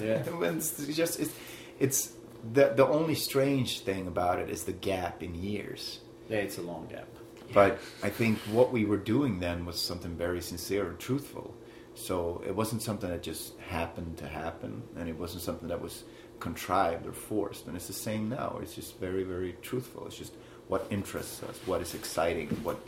[0.01, 0.23] Yeah.
[0.43, 1.35] It's just it's,
[1.79, 2.13] it's
[2.53, 6.01] the the only strange thing about it is the gap in years.
[6.29, 7.09] Yeah, it's a long gap.
[7.53, 11.55] But I think what we were doing then was something very sincere and truthful.
[11.95, 16.05] So it wasn't something that just happened to happen, and it wasn't something that was
[16.47, 17.67] contrived or forced.
[17.67, 18.59] And it's the same now.
[18.63, 20.01] It's just very, very truthful.
[20.09, 20.35] It's just
[20.69, 22.79] what interests us, what is exciting, what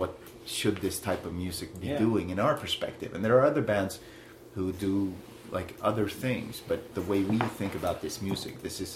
[0.00, 0.12] what
[0.58, 1.98] should this type of music be Yeah.
[2.06, 3.10] doing in our perspective.
[3.14, 3.94] And there are other bands
[4.56, 4.94] who do
[5.58, 8.90] like other things, but the way we think about this music, this is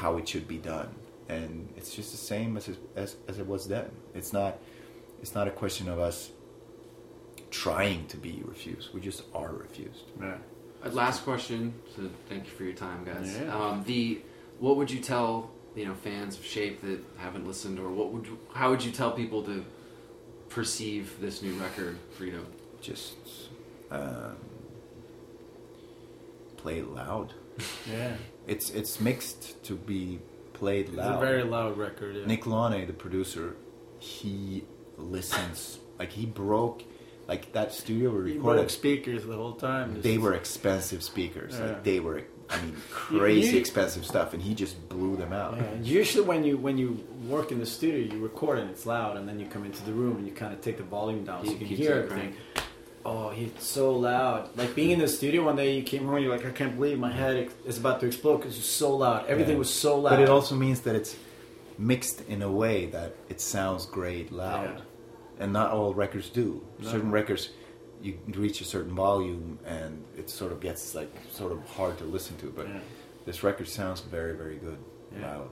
[0.00, 0.88] how it should be done,
[1.36, 3.88] and it's just the same as it, as as it was then.
[4.18, 4.52] It's not
[5.22, 6.18] it's not a question of us
[7.50, 8.86] trying to be refused.
[8.94, 10.06] We just are refused.
[10.20, 10.38] Yeah.
[10.84, 11.74] Uh, last question.
[11.96, 13.36] So thank you for your time, guys.
[13.40, 13.54] Yeah.
[13.54, 14.20] Um, the
[14.58, 18.26] what would you tell you know fans of Shape that haven't listened, or what would
[18.26, 19.64] you, how would you tell people to
[20.48, 22.46] perceive this new record, Freedom?
[22.80, 23.16] Just
[23.90, 24.36] um,
[26.56, 27.34] play loud.
[27.90, 28.14] Yeah.
[28.46, 30.20] It's it's mixed to be
[30.52, 31.14] played loud.
[31.14, 32.14] It's a very loud record.
[32.14, 32.24] Yeah.
[32.24, 33.56] Nick Launay, the producer,
[33.98, 34.64] he
[34.96, 36.84] listens like he broke
[37.28, 38.58] like that studio we He recorded.
[38.60, 40.00] broke speakers the whole time.
[40.00, 41.54] They were expensive speakers.
[41.58, 41.66] Yeah.
[41.66, 45.56] Like they were, I mean, crazy You- expensive stuff, and he just blew them out.
[45.58, 49.16] Yeah, usually when you when you work in the studio, you record and it's loud,
[49.18, 51.44] and then you come into the room and you kind of take the volume down
[51.44, 52.34] so you can hear it everything.
[53.04, 54.50] Oh, it's so loud!
[54.56, 56.74] Like being in the studio one day, you came home, and you're like, I can't
[56.76, 59.26] believe my head is about to explode because it's so loud.
[59.26, 59.58] Everything Yeah.
[59.66, 60.10] was so loud.
[60.10, 61.16] But it also means that it's
[61.78, 64.80] mixed in a way that it sounds great loud, Yeah.
[65.38, 66.62] And not all records do.
[66.80, 66.88] No.
[66.90, 67.50] Certain records,
[68.02, 72.04] you reach a certain volume, and it sort of gets like sort of hard to
[72.04, 72.46] listen to.
[72.46, 72.80] But Yeah.
[73.24, 74.78] this record sounds very, very good
[75.12, 75.26] Yeah.
[75.36, 75.48] loud.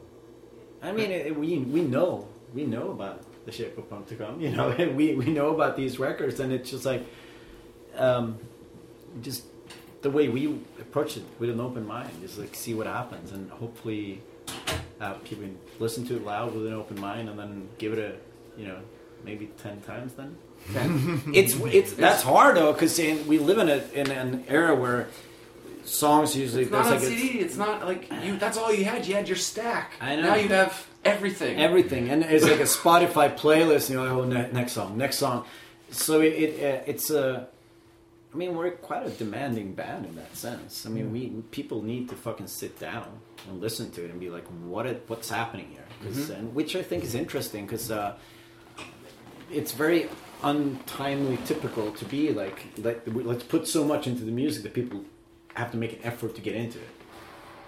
[0.83, 4.15] I mean, it, it- we we know we know about the shape of punk to
[4.17, 4.41] come.
[4.41, 7.03] You know, we we know about these records, and it's just like,
[7.97, 8.39] um,
[9.23, 9.45] just
[10.03, 10.47] the way we
[10.81, 14.21] approach it with an open mind, is like see what happens, and hopefully,
[15.01, 15.45] uh, people
[15.81, 18.79] listen to it loud with an open mind, and then give it a, you know,
[19.25, 20.13] maybe ten times.
[20.15, 20.37] Then
[21.35, 25.09] it's it's that's hard though, because we live in a in an era where
[25.85, 27.39] songs usually It's not there's like a- CD.
[27.39, 28.37] It's not like you.
[28.39, 29.07] That's all you had.
[29.07, 29.93] You had your stack.
[30.01, 30.23] I know.
[30.23, 31.59] Now you have everything.
[31.61, 33.91] everything, and it's like a Spotify playlist.
[33.91, 35.45] You know, oh, ne- next song, next song.
[35.91, 37.49] So it, it uh, it's a.
[38.35, 40.85] I mean, we're quite a demanding band in that sense.
[40.85, 43.07] I mean, we people need to fucking sit down
[43.49, 45.85] and listen to it and be like, what it, what's happening here?
[46.03, 48.15] 'Cause- and which I think is interesting because uh,
[49.51, 50.09] it's very
[50.43, 55.05] untimely, typical to be like, like let's put so much into the music that people
[55.55, 56.89] have to make an effort to get into it.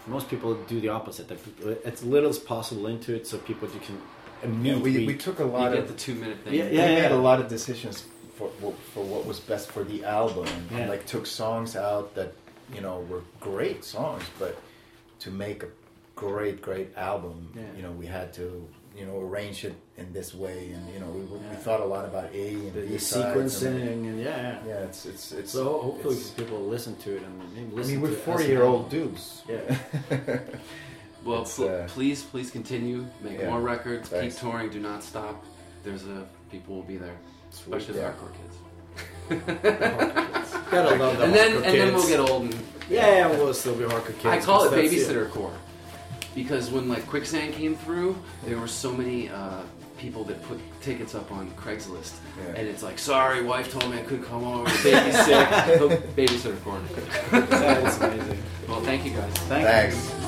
[0.07, 1.29] Most people do the opposite.
[1.29, 5.17] They put as little as possible into it, so people you can Yeah, we, we
[5.17, 6.55] took a you lot get of the two minute thing.
[6.55, 7.15] Yeah, we yeah, made yeah.
[7.15, 8.05] a lot of decisions
[8.37, 8.49] for
[8.95, 10.89] for what was best for the album, and, Yeah.
[10.89, 12.33] like took songs out that
[12.75, 14.57] you know were great songs, but
[15.21, 15.69] to make a
[16.17, 17.63] great great album, Yeah.
[17.77, 18.67] you know, we had to
[18.99, 21.55] you know arrange it in this way, and you know we, we Yeah.
[21.57, 24.59] thought a lot about A and the, B the sequencing and- and, yeah, yeah.
[24.67, 25.53] yeah, it's it's it's.
[25.53, 28.45] So hopefully it's- people listen to it and maybe I mean, we're it as forty
[28.45, 29.43] an year old dudes.
[29.49, 29.77] Yeah.
[31.25, 33.05] Well, pl- uh, please, please continue.
[33.21, 33.51] Make yeah.
[33.51, 34.09] more records.
[34.09, 34.37] Thanks.
[34.37, 34.71] Keep touring.
[34.71, 35.45] Do not stop.
[35.83, 37.17] There's a people will be there,
[37.51, 38.13] Sweet, especially the yeah.
[38.13, 38.57] hardcore kids.
[40.71, 42.43] Gotta love the and then hardcore and then we'll get old.
[42.45, 42.55] And
[42.89, 44.27] Yeah, yeah, we'll still be hardcore kids.
[44.27, 45.53] I call it because that's babysitter core
[46.35, 49.63] because when like quicksand came through, there were so many uh,
[49.99, 52.55] people that put tickets up on Craigslist, Yeah.
[52.57, 54.65] and it's like, sorry, wife told me I couldn't come over.
[54.83, 55.49] Baby's sick.
[56.17, 56.81] Babysitter core.
[57.31, 58.39] That is amazing.
[58.69, 59.33] Well, thank you guys.
[59.49, 60.28] Thank you.